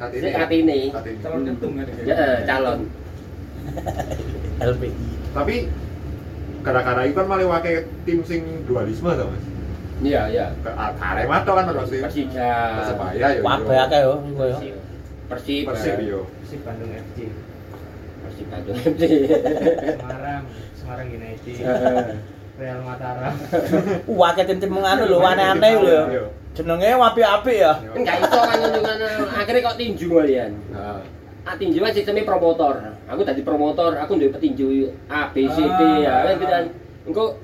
[0.00, 0.24] Katini.
[0.24, 0.78] Si Katini.
[0.88, 1.18] Katini.
[1.20, 1.86] Calon ketum kan.
[2.08, 2.78] Ya eh, calon.
[4.72, 5.08] LPI.
[5.36, 5.56] Tapi
[6.64, 9.44] gara-gara itu kan malah wakai tim sing dualisme to Mas.
[10.00, 10.46] Iya iya.
[10.64, 11.98] Ke Arema to kan pasti.
[12.00, 12.52] Persija.
[12.80, 13.40] Persebaya ya.
[13.44, 14.58] Wae akeh yo yo.
[15.28, 15.64] Persib.
[15.68, 16.20] Persib yo.
[16.48, 17.28] Si Bandung FC.
[18.24, 19.02] Persib Bandung FC.
[20.00, 20.42] Semarang,
[20.80, 21.60] Semarang United.
[22.56, 23.36] Real Mataram.
[24.16, 26.04] Wah, tim-tim aneh lho, aneh-aneh lho yo.
[26.08, 26.24] Iya.
[26.56, 27.72] Jenenge apik-apik ya.
[27.92, 28.58] Kan gak iso kan
[29.36, 30.50] akhirnya kok tinju kalian.
[30.72, 31.04] Nah,
[31.46, 32.74] Ah tinju kan sistemnya promotor.
[33.06, 36.26] Aku tadi promotor, aku duwe petinju A B C D ya.
[36.26, 36.74] Kan
[37.06, 37.38] engko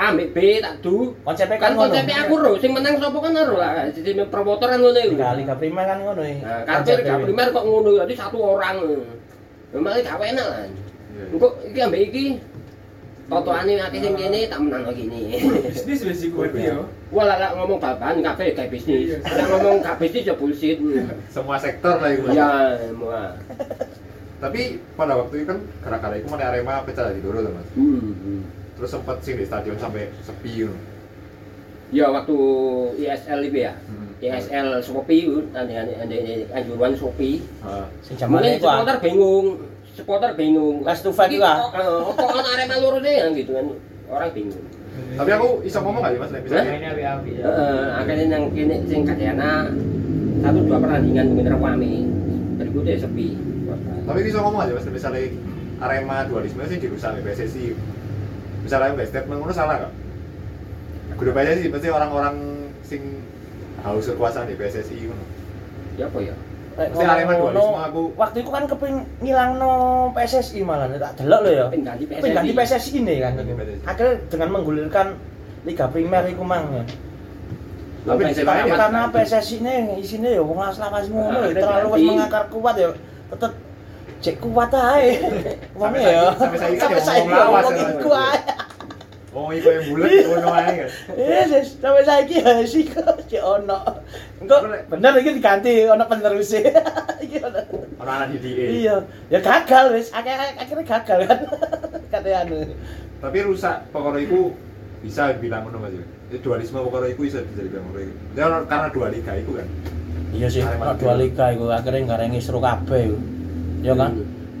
[0.00, 1.12] A B tak du.
[1.20, 1.82] Konsepnya Kan kan ngono.
[1.92, 3.84] konsepnya aku ro, sing menang sapa kan ro lah.
[3.92, 5.20] Sistem promotor kan ngono iku.
[5.20, 6.40] Liga Primer kan ngono iki.
[6.40, 8.76] Nah, karena Liga Primer kok ngono, jadi satu orang.
[9.76, 10.60] Memang gak enak lah.
[10.64, 11.24] iya.
[11.34, 12.24] Engko iki ambek iki
[13.24, 15.40] Totoane akeh sing kene tak menang gini.
[15.72, 16.84] Bisnis wis iku yo.
[17.08, 19.16] Wah lah ngomong baban kabeh kayak bisnis.
[19.24, 20.76] Lah ngomong gak bisnis ya bullshit.
[21.32, 22.28] semua sektor lah itu.
[22.28, 22.36] Mas.
[22.36, 22.52] Iya,
[22.84, 23.20] semua.
[24.44, 27.68] Tapi pada waktu itu kan gara-gara itu mana Arema pecah dari dulu tuh mas.
[27.72, 28.44] Hmm.
[28.76, 30.76] Terus sempat sih di stadion sampai sepi gitu.
[31.96, 32.36] Ya waktu
[33.00, 33.72] ISL itu ya.
[33.88, 34.12] Hmm.
[34.20, 35.24] ISL Shopee
[35.56, 36.18] ane ane ane
[36.52, 37.40] anjuran Shopee.
[37.64, 38.72] Ah, Sing jamane Mungkin iku ah.
[38.84, 39.46] supporter bingung,
[39.94, 40.82] supporter bingung.
[40.82, 41.70] Last to fight Iki itu ah.
[41.70, 43.66] kok, Kok kan Arema loro deh kan gitu kan.
[44.10, 44.64] Orang bingung.
[45.14, 46.30] Tapi aku bisa ngomong gak sih mas?
[46.50, 46.62] Ya.
[47.22, 49.70] Heeh, akhirnya yang kini sing kadana
[50.42, 51.94] satu dua pertandingan mungkin rame.
[52.58, 53.38] Berikutnya sepi.
[54.04, 54.86] tapi bisa ngomong aja mas.
[54.90, 55.22] Misalnya
[55.82, 57.74] Arema dualisme sih dirusak oleh PSSI.
[58.66, 59.92] Misalnya mbak statement ngono salah gak?
[61.14, 62.36] Aku udah PSSI, pasti orang-orang
[62.82, 63.02] sing
[63.86, 65.24] haus kekuasaan di PSSI ngono.
[65.94, 66.34] Ya apa ya?
[66.74, 69.72] Mesti Arema dualisme aku Waktu itu kan keping ngilangno
[70.10, 71.64] PSSI malah tak delok lho ya.
[71.70, 73.32] Pengen ganti Tapi ganti PSSI ini kan.
[73.38, 73.86] PSSI.
[73.86, 75.06] Akhirnya dengan menggulirkan
[75.64, 76.84] Liga Primer iku mang ya.
[78.04, 78.22] Tapi
[78.68, 82.90] karena PSSI ini isinya ya wong lawas ngono ya, terlalu wis mengakar kuat ya.
[83.32, 83.52] Tetep
[84.20, 85.08] cek kuat ae.
[85.78, 86.24] Wong Sampai ya.
[86.36, 87.94] sampai saiki kan Sampai ya saiki ngomong lawas ngomong ya.
[87.96, 88.38] iku ae.
[89.34, 90.90] Oh, iku yang bulat ngono ae kan.
[91.18, 91.68] Yes, yes.
[91.82, 93.82] sampai saiki ya sih kok cek ono.
[94.38, 96.54] Engko bener iki diganti ono penerus
[97.26, 97.60] Iki ono.
[97.98, 98.54] Ono anak didik.
[98.54, 99.02] Iya,
[99.34, 100.14] ya gagal wis.
[100.14, 101.38] Akhirnya akhirnya gagal kan.
[102.14, 102.56] Katanya anu.
[103.18, 104.54] Tapi rusak pokoknya iku
[105.02, 105.98] bisa bilang ngono Mas.
[106.30, 107.98] Ya dualisme pokoknya iku bisa dibilang ngono.
[108.38, 109.66] Ya karena dua liga iku kan.
[110.30, 110.62] Iya sih,
[111.02, 113.18] dua liga iku akhirnya ngarengi seru kabeh iku.
[113.82, 114.14] Ya kan?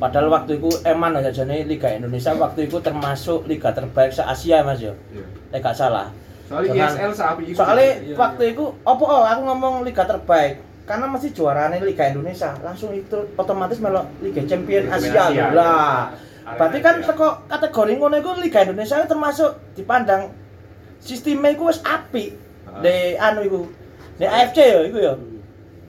[0.04, 4.60] Padahal waktu itu eman aja jane Liga Indonesia waktu itu termasuk liga terbaik se Asia
[4.60, 4.92] Mas yo.
[5.08, 5.24] Iya.
[5.48, 6.12] Nek gak salah.
[6.44, 7.56] Soalnya ISL sapi iku.
[7.56, 12.52] Soalnya Iya, waktu itu opo oh, aku ngomong liga terbaik karena masih juarane Liga Indonesia
[12.60, 16.12] langsung itu otomatis melok Liga Champion Liga Asia Asia, lah.
[16.44, 20.28] Berarti kan teko kategori ngono iku Liga Indonesia itu termasuk dipandang
[21.00, 22.84] sistemnya iku wis apik Ah.
[22.84, 23.60] di anu iku.
[24.20, 24.98] Di AFC ya iku.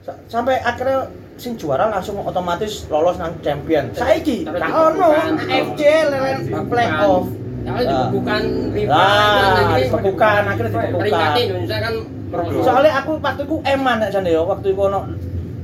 [0.00, 1.04] Sa- Sampai akhirnya
[1.36, 3.92] sing juara langsung otomatis lolos nang champion.
[3.92, 5.12] Saiki gak ono.
[5.36, 7.26] AFC leren playoff.
[7.66, 11.32] Kalau dibekukan FIFA Lah, dibekukan akhirnya peringkat.
[11.34, 11.94] Indonesia kan
[12.30, 12.62] merosot.
[12.62, 15.00] Soalnya aku waktu itu eman nek jane ya waktu itu ono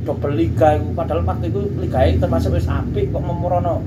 [0.03, 3.87] double liga iku padahal waktu itu liga termasuk wis apik kok memurono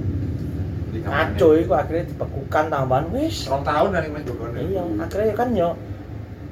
[0.95, 3.51] ngaco iku akhirnya dibekukan tambahan wis.
[3.51, 4.23] Rong tahun dari main.
[4.63, 5.69] Iya, akhirnya kan yo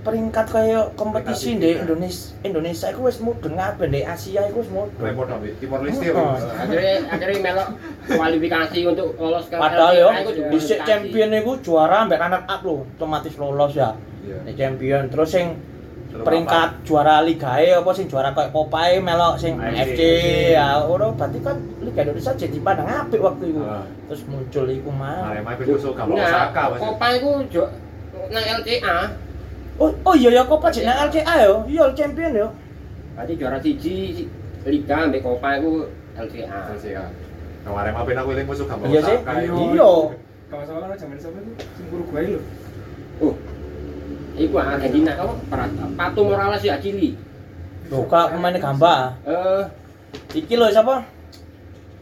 [0.04, 1.88] peringkat kaya kompetisi di tiga.
[1.88, 5.00] Indonesia Indonesia iku wis mudeng kabeh di Asia iku wis mudeng.
[5.00, 6.12] Repot dong, Timor Leste.
[6.12, 7.68] Akhirnya akhirnya melok
[8.12, 10.88] kualifikasi untuk lolos ke Padahal yo itu dhisik kualifikasi.
[10.88, 13.96] champion iku juara ambek runner up lho, otomatis lolos ya.
[14.28, 14.38] Iya.
[14.44, 15.48] Nek champion terus sing
[16.14, 19.98] Terus peringkat juara Liga E apa sing juara kayak Popeye melok sing AFC.
[19.98, 20.00] FC
[20.54, 23.62] ya ora berarti kan Liga Indonesia jadi pandang apik waktu itu.
[23.66, 23.82] Ah.
[24.12, 25.34] Terus muncul iku mah.
[25.34, 26.78] Arema itu Nah, Osaka Mas.
[26.78, 27.66] Copa itu jo
[28.30, 28.98] nang LCA
[29.82, 31.66] Oh, oh iya ya Copa jeneng LCA yo.
[31.66, 32.48] Iya champion yo.
[33.14, 34.26] berarti juara siji
[34.66, 35.86] Liga ambek Copa itu
[36.18, 37.06] LCA LCA.
[37.64, 39.18] Arema ben aku eling musuh gampang Iya sih.
[39.74, 39.92] Iya.
[40.52, 41.52] Kalau salah kan siapa itu?
[41.74, 42.42] Sing Uruguay lho.
[43.24, 43.34] oh
[44.34, 45.34] Iku Argentina kamu
[45.98, 47.18] Patu Morales ya Chili.
[47.90, 49.18] Kak pemain gamba.
[49.26, 49.64] Eh,
[50.34, 51.06] Iki lho siapa?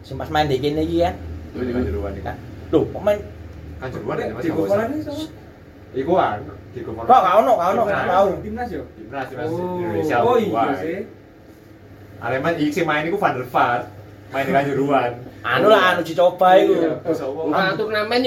[0.04, 2.32] Sing pas main di kene iki itu.
[2.72, 3.20] Loh, pemain
[3.82, 4.44] Kanjuruhan ya Mas.
[4.46, 5.24] Di Gopalan ini sama?
[5.92, 6.40] Iku kan
[6.72, 7.04] di Gopalan.
[7.04, 8.28] kok gak ono, gak ono, gak tahu.
[8.40, 8.84] Timnas yo.
[8.96, 10.18] Timnas Timnas Oh, Indonesia.
[10.24, 10.98] oh iya sih.
[12.18, 13.84] Arema iki sing main iku Van der Vaart.
[14.32, 15.12] Main di Kanjuruhan.
[15.44, 16.74] Anu lah anu dicoba iku.
[16.80, 17.12] Iya, apa?
[17.28, 18.22] bukan turnamen.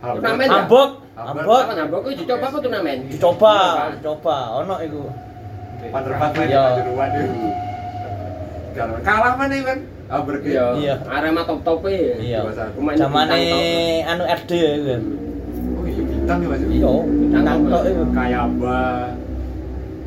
[0.00, 0.16] Hamburg.
[0.16, 0.58] Turnamen ya?
[0.62, 0.88] Ambok,
[1.18, 1.62] Ambok.
[1.66, 2.00] ambok.
[2.06, 2.98] Kok dicoba apa turnamen?
[3.10, 3.54] Dicoba,
[3.98, 5.02] dicoba, ono iku.
[5.90, 6.62] Van der Vaart main di Iya.
[6.62, 7.48] Kanjuruhan itu.
[9.02, 9.78] Kalah- mana kan?
[10.06, 10.64] Hamburg Iya.
[10.78, 10.94] Iya.
[11.10, 12.14] Arema top top e.
[12.22, 12.46] Iya.
[12.94, 13.42] Zamane
[14.06, 14.94] anu RD ya iku.
[16.30, 16.62] Iya bintang ya Mas.
[16.70, 18.02] Iya, bintang tok iku.
[18.14, 18.82] Kayaba.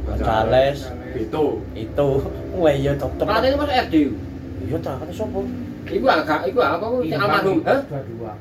[0.07, 0.80] Gonzales
[1.19, 1.45] Itu.
[1.76, 2.09] itu.
[2.55, 3.28] Wah iya top top.
[3.28, 3.95] Pelatih itu masuk RD.
[4.63, 5.39] Iya ta, kan sopo?
[5.84, 7.57] Iku agak, iku apa kok almarhum?
[7.67, 7.80] Hah?
[7.91, 8.34] Dua-dua.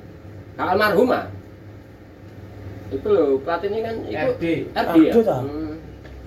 [0.55, 1.27] Kak almarhum ah?
[2.95, 4.45] Itu loh pelatihnya kan itu RD.
[4.79, 5.11] RD ya.
[5.11, 5.39] RD ta?
[5.43, 5.75] Hmm.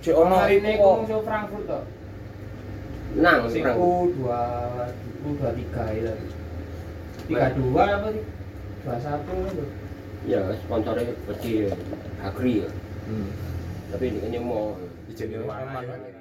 [0.04, 0.36] Cek ono.
[0.36, 1.24] Hari ini kok.
[1.24, 1.84] Frankfurt toh.
[3.16, 3.80] Nang, Sing Frank.
[3.80, 4.20] U2
[5.24, 6.14] U23 itu.
[7.32, 8.24] 32 apa sih?
[8.84, 9.66] 21 itu.
[10.26, 11.14] Ya, sponsornya
[11.70, 11.72] ya.
[12.26, 12.70] Agri ya.
[13.06, 13.30] Hmm.
[13.94, 14.74] Tapi ini mau
[15.06, 15.86] Ijen Aman.
[15.86, 16.15] warna.